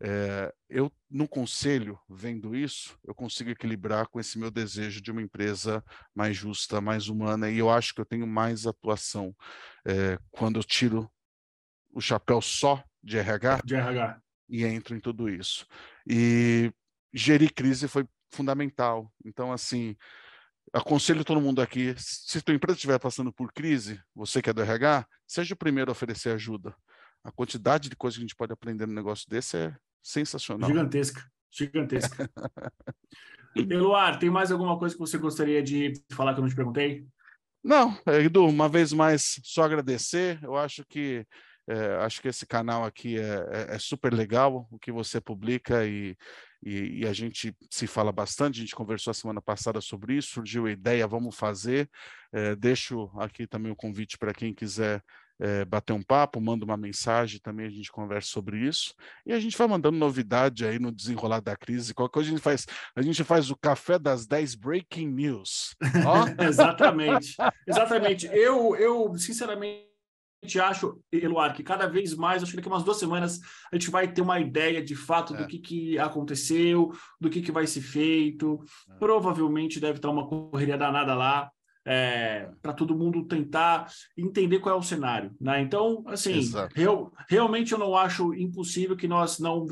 É, 0.00 0.52
eu, 0.68 0.92
no 1.10 1.26
conselho, 1.26 1.98
vendo 2.08 2.54
isso, 2.54 2.96
eu 3.04 3.14
consigo 3.14 3.50
equilibrar 3.50 4.06
com 4.06 4.20
esse 4.20 4.38
meu 4.38 4.50
desejo 4.50 5.00
de 5.00 5.10
uma 5.10 5.22
empresa 5.22 5.84
mais 6.14 6.36
justa, 6.36 6.80
mais 6.80 7.08
humana, 7.08 7.50
e 7.50 7.58
eu 7.58 7.68
acho 7.68 7.92
que 7.94 8.00
eu 8.00 8.06
tenho 8.06 8.26
mais 8.26 8.66
atuação 8.66 9.34
é, 9.84 10.16
quando 10.30 10.60
eu 10.60 10.64
tiro 10.64 11.10
o 11.92 12.00
chapéu 12.00 12.40
só 12.40 12.82
de 13.02 13.18
RH, 13.18 13.60
de 13.64 13.74
RH 13.74 14.22
e 14.48 14.64
entro 14.64 14.96
em 14.96 15.00
tudo 15.00 15.28
isso. 15.28 15.66
E 16.06 16.72
gerir 17.12 17.52
crise 17.52 17.88
foi 17.88 18.06
fundamental. 18.30 19.12
Então, 19.24 19.52
assim, 19.52 19.96
aconselho 20.72 21.24
todo 21.24 21.40
mundo 21.40 21.60
aqui, 21.60 21.94
se 21.96 22.42
tua 22.42 22.54
empresa 22.54 22.76
estiver 22.76 22.98
passando 22.98 23.32
por 23.32 23.52
crise, 23.52 24.00
você 24.14 24.42
que 24.42 24.50
é 24.50 24.52
do 24.52 24.62
RH, 24.62 25.06
seja 25.26 25.54
o 25.54 25.56
primeiro 25.56 25.90
a 25.90 25.92
oferecer 25.92 26.30
ajuda. 26.30 26.74
A 27.24 27.30
quantidade 27.30 27.88
de 27.88 27.96
coisas 27.96 28.16
que 28.16 28.22
a 28.22 28.26
gente 28.26 28.36
pode 28.36 28.52
aprender 28.52 28.86
no 28.86 28.94
negócio 28.94 29.28
desse 29.28 29.56
é 29.56 29.76
sensacional. 30.02 30.68
Gigantesca, 30.68 31.22
gigantesca. 31.50 32.30
Eluar, 33.56 34.18
tem 34.18 34.30
mais 34.30 34.52
alguma 34.52 34.78
coisa 34.78 34.94
que 34.94 35.00
você 35.00 35.18
gostaria 35.18 35.62
de 35.62 35.92
falar 36.12 36.32
que 36.32 36.40
eu 36.40 36.42
não 36.42 36.50
te 36.50 36.54
perguntei? 36.54 37.06
Não, 37.64 37.98
Edu, 38.06 38.46
uma 38.46 38.68
vez 38.68 38.92
mais, 38.92 39.40
só 39.42 39.64
agradecer. 39.64 40.38
Eu 40.42 40.56
acho 40.56 40.84
que 40.84 41.26
é, 41.68 41.96
acho 41.96 42.22
que 42.22 42.28
esse 42.28 42.46
canal 42.46 42.84
aqui 42.84 43.18
é, 43.18 43.46
é, 43.50 43.74
é 43.74 43.78
super 43.78 44.14
legal, 44.14 44.66
o 44.70 44.78
que 44.78 44.90
você 44.90 45.20
publica 45.20 45.84
e, 45.84 46.16
e, 46.62 47.00
e, 47.00 47.06
a 47.06 47.12
gente 47.12 47.54
se 47.70 47.86
fala 47.86 48.10
bastante. 48.10 48.58
A 48.58 48.60
gente 48.60 48.74
conversou 48.74 49.10
a 49.10 49.14
semana 49.14 49.40
passada 49.40 49.80
sobre 49.80 50.14
isso, 50.14 50.32
surgiu 50.32 50.66
a 50.66 50.70
ideia, 50.70 51.06
vamos 51.06 51.36
fazer. 51.36 51.88
É, 52.32 52.56
deixo 52.56 53.10
aqui 53.18 53.46
também 53.46 53.70
o 53.72 53.76
convite 53.76 54.18
para 54.18 54.34
quem 54.34 54.52
quiser 54.52 55.02
é, 55.40 55.64
bater 55.64 55.92
um 55.92 56.02
papo, 56.02 56.40
manda 56.40 56.64
uma 56.64 56.76
mensagem, 56.76 57.40
também 57.40 57.66
a 57.66 57.70
gente 57.70 57.92
conversa 57.92 58.28
sobre 58.28 58.58
isso. 58.66 58.94
E 59.24 59.32
a 59.32 59.38
gente 59.38 59.56
vai 59.56 59.68
mandando 59.68 59.96
novidade 59.96 60.66
aí 60.66 60.78
no 60.78 60.90
desenrolar 60.90 61.40
da 61.40 61.56
crise. 61.56 61.94
Qualquer 61.94 62.12
coisa 62.12 62.28
a 62.28 62.32
gente 62.32 62.42
faz, 62.42 62.66
a 62.94 63.02
gente 63.02 63.22
faz 63.22 63.50
o 63.50 63.56
café 63.56 63.98
das 63.98 64.26
10 64.26 64.56
breaking 64.56 65.08
news. 65.08 65.76
exatamente. 66.40 67.36
Exatamente. 67.66 68.26
Eu, 68.26 68.74
eu, 68.76 69.16
sinceramente, 69.16 69.87
acho, 70.60 71.00
Eluar, 71.10 71.54
que 71.54 71.62
cada 71.62 71.86
vez 71.86 72.14
mais, 72.14 72.42
acho 72.42 72.52
que 72.52 72.56
daqui 72.56 72.68
umas 72.68 72.84
duas 72.84 72.98
semanas, 72.98 73.40
a 73.72 73.76
gente 73.76 73.90
vai 73.90 74.06
ter 74.06 74.22
uma 74.22 74.38
ideia 74.38 74.82
de 74.82 74.94
fato 74.94 75.34
é. 75.34 75.38
do 75.38 75.46
que, 75.46 75.58
que 75.58 75.98
aconteceu, 75.98 76.92
do 77.20 77.28
que, 77.28 77.42
que 77.42 77.52
vai 77.52 77.66
ser 77.66 77.80
feito. 77.80 78.60
É. 78.90 78.94
Provavelmente 78.98 79.80
deve 79.80 79.98
estar 79.98 80.10
uma 80.10 80.28
correria 80.28 80.78
danada 80.78 81.14
lá 81.14 81.50
é, 81.88 82.50
para 82.60 82.74
todo 82.74 82.96
mundo 82.96 83.24
tentar 83.24 83.90
entender 84.16 84.58
qual 84.58 84.76
é 84.76 84.78
o 84.78 84.82
cenário. 84.82 85.34
Né? 85.40 85.62
Então, 85.62 86.04
assim, 86.06 86.40
real, 86.74 87.10
realmente 87.28 87.72
eu 87.72 87.78
não 87.78 87.96
acho 87.96 88.34
impossível 88.34 88.96
que 88.96 89.08
nós 89.08 89.38
não 89.38 89.66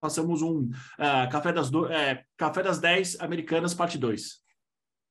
façamos 0.00 0.42
um 0.42 0.62
uh, 0.62 1.30
café, 1.30 1.52
das 1.52 1.70
do, 1.70 1.86
é, 1.86 2.24
café 2.36 2.62
das 2.62 2.80
10 2.80 3.20
americanas, 3.20 3.74
parte 3.74 3.98
2. 3.98 4.39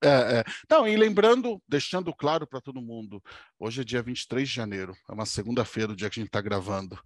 É, 0.02 0.40
é. 0.40 0.44
Não, 0.70 0.88
e 0.88 0.96
lembrando, 0.96 1.62
deixando 1.68 2.14
claro 2.14 2.48
para 2.48 2.62
todo 2.62 2.82
mundo, 2.82 3.22
hoje 3.60 3.82
é 3.82 3.84
dia 3.84 4.02
23 4.02 4.48
de 4.48 4.56
janeiro, 4.56 4.94
é 5.10 5.14
uma 5.14 5.26
segunda-feira, 5.26 5.92
o 5.92 5.96
dia 5.96 6.10
que 6.10 6.20
a 6.20 6.22
gente 6.22 6.30
está 6.30 6.42
gravando. 6.42 6.98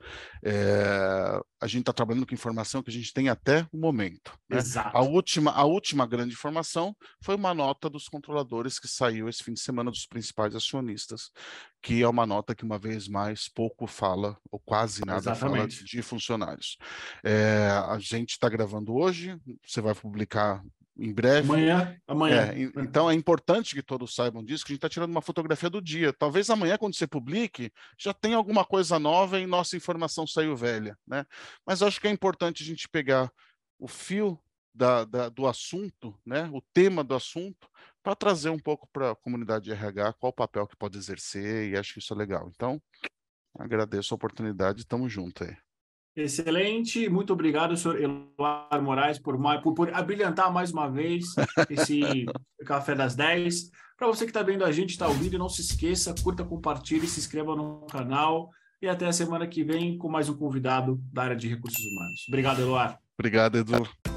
É, 0.43 1.39
a 1.59 1.67
gente 1.67 1.81
está 1.81 1.93
trabalhando 1.93 2.27
com 2.27 2.35
informação 2.35 2.83
que 2.83 2.91
a 2.91 2.93
gente 2.93 3.11
tem 3.11 3.29
até 3.29 3.67
o 3.71 3.77
momento. 3.77 4.37
Né? 4.49 4.57
Exato. 4.57 4.95
A 4.95 5.01
última, 5.01 5.51
a 5.51 5.63
última 5.63 6.05
grande 6.05 6.33
informação 6.33 6.95
foi 7.21 7.35
uma 7.35 7.53
nota 7.53 7.89
dos 7.89 8.07
controladores 8.07 8.77
que 8.77 8.87
saiu 8.87 9.27
esse 9.27 9.43
fim 9.43 9.53
de 9.53 9.61
semana 9.61 9.89
dos 9.89 10.05
principais 10.05 10.55
acionistas, 10.55 11.31
que 11.81 12.01
é 12.01 12.07
uma 12.07 12.25
nota 12.25 12.53
que, 12.53 12.63
uma 12.63 12.77
vez 12.77 13.07
mais, 13.07 13.49
pouco 13.49 13.87
fala, 13.87 14.37
ou 14.51 14.59
quase 14.59 15.05
nada 15.05 15.31
Exatamente. 15.31 15.77
fala 15.77 15.85
de 15.85 16.01
funcionários. 16.01 16.77
É, 17.23 17.69
a 17.87 17.97
gente 17.99 18.31
está 18.31 18.47
gravando 18.47 18.93
hoje, 18.95 19.37
você 19.65 19.81
vai 19.81 19.95
publicar 19.95 20.63
em 20.97 21.11
breve. 21.11 21.47
Amanhã, 21.47 21.97
amanhã. 22.07 22.51
É, 22.51 22.61
então 22.81 23.09
é 23.09 23.13
importante 23.13 23.73
que 23.73 23.81
todos 23.81 24.13
saibam 24.13 24.43
disso, 24.43 24.63
que 24.63 24.71
a 24.71 24.73
gente 24.73 24.79
está 24.79 24.89
tirando 24.89 25.11
uma 25.11 25.21
fotografia 25.21 25.69
do 25.69 25.81
dia. 25.81 26.13
Talvez 26.13 26.49
amanhã, 26.49 26.77
quando 26.77 26.95
você 26.95 27.07
publique, 27.07 27.71
já 27.97 28.13
tenha 28.13 28.37
alguma 28.37 28.63
coisa 28.63 28.99
nova 28.99 29.39
e 29.39 29.47
nossa 29.47 29.75
informação 29.75 30.27
saiu 30.27 30.55
velha. 30.55 30.97
Né? 31.07 31.25
Mas 31.65 31.81
acho 31.81 31.99
que 31.99 32.07
é 32.07 32.11
importante 32.11 32.63
a 32.63 32.65
gente 32.65 32.87
pegar 32.87 33.31
o 33.79 33.87
fio 33.87 34.39
da, 34.73 35.03
da, 35.05 35.29
do 35.29 35.47
assunto, 35.47 36.17
né? 36.25 36.49
o 36.53 36.61
tema 36.73 37.03
do 37.03 37.15
assunto, 37.15 37.67
para 38.03 38.15
trazer 38.15 38.49
um 38.49 38.59
pouco 38.59 38.87
para 38.91 39.11
a 39.11 39.15
comunidade 39.15 39.65
de 39.65 39.71
RH 39.71 40.13
qual 40.13 40.29
o 40.29 40.35
papel 40.35 40.67
que 40.67 40.75
pode 40.75 40.97
exercer, 40.97 41.69
e 41.69 41.77
acho 41.77 41.93
que 41.93 41.99
isso 41.99 42.13
é 42.13 42.17
legal. 42.17 42.51
Então, 42.53 42.81
agradeço 43.57 44.13
a 44.13 44.15
oportunidade, 44.15 44.81
estamos 44.81 45.11
juntos 45.11 45.47
aí. 45.47 45.55
Excelente, 46.15 47.09
muito 47.09 47.33
obrigado, 47.33 47.75
senhor 47.75 47.99
Eloar 47.99 48.81
Moraes, 48.81 49.17
por, 49.17 49.35
por, 49.61 49.73
por 49.73 49.93
abrilhantar 49.93 50.53
mais 50.53 50.71
uma 50.71 50.87
vez 50.87 51.25
esse 51.69 52.25
Café 52.65 52.93
das 52.93 53.15
10. 53.15 53.71
Para 53.97 54.07
você 54.07 54.25
que 54.25 54.29
está 54.29 54.43
vendo 54.43 54.63
a 54.63 54.71
gente, 54.71 54.91
está 54.91 55.07
ouvindo, 55.07 55.39
não 55.39 55.49
se 55.49 55.61
esqueça, 55.61 56.13
curta, 56.23 56.43
compartilhe, 56.43 57.07
se 57.07 57.19
inscreva 57.19 57.55
no 57.55 57.85
canal 57.87 58.49
e 58.81 58.87
até 58.87 59.07
a 59.07 59.13
semana 59.13 59.47
que 59.47 59.63
vem 59.63 59.97
com 59.97 60.09
mais 60.09 60.29
um 60.29 60.37
convidado 60.37 61.01
da 61.11 61.23
área 61.23 61.35
de 61.35 61.47
recursos 61.47 61.83
humanos. 61.83 62.25
Obrigado, 62.27 62.61
Eloar. 62.61 62.99
Obrigado, 63.17 63.57
Edu. 63.57 64.12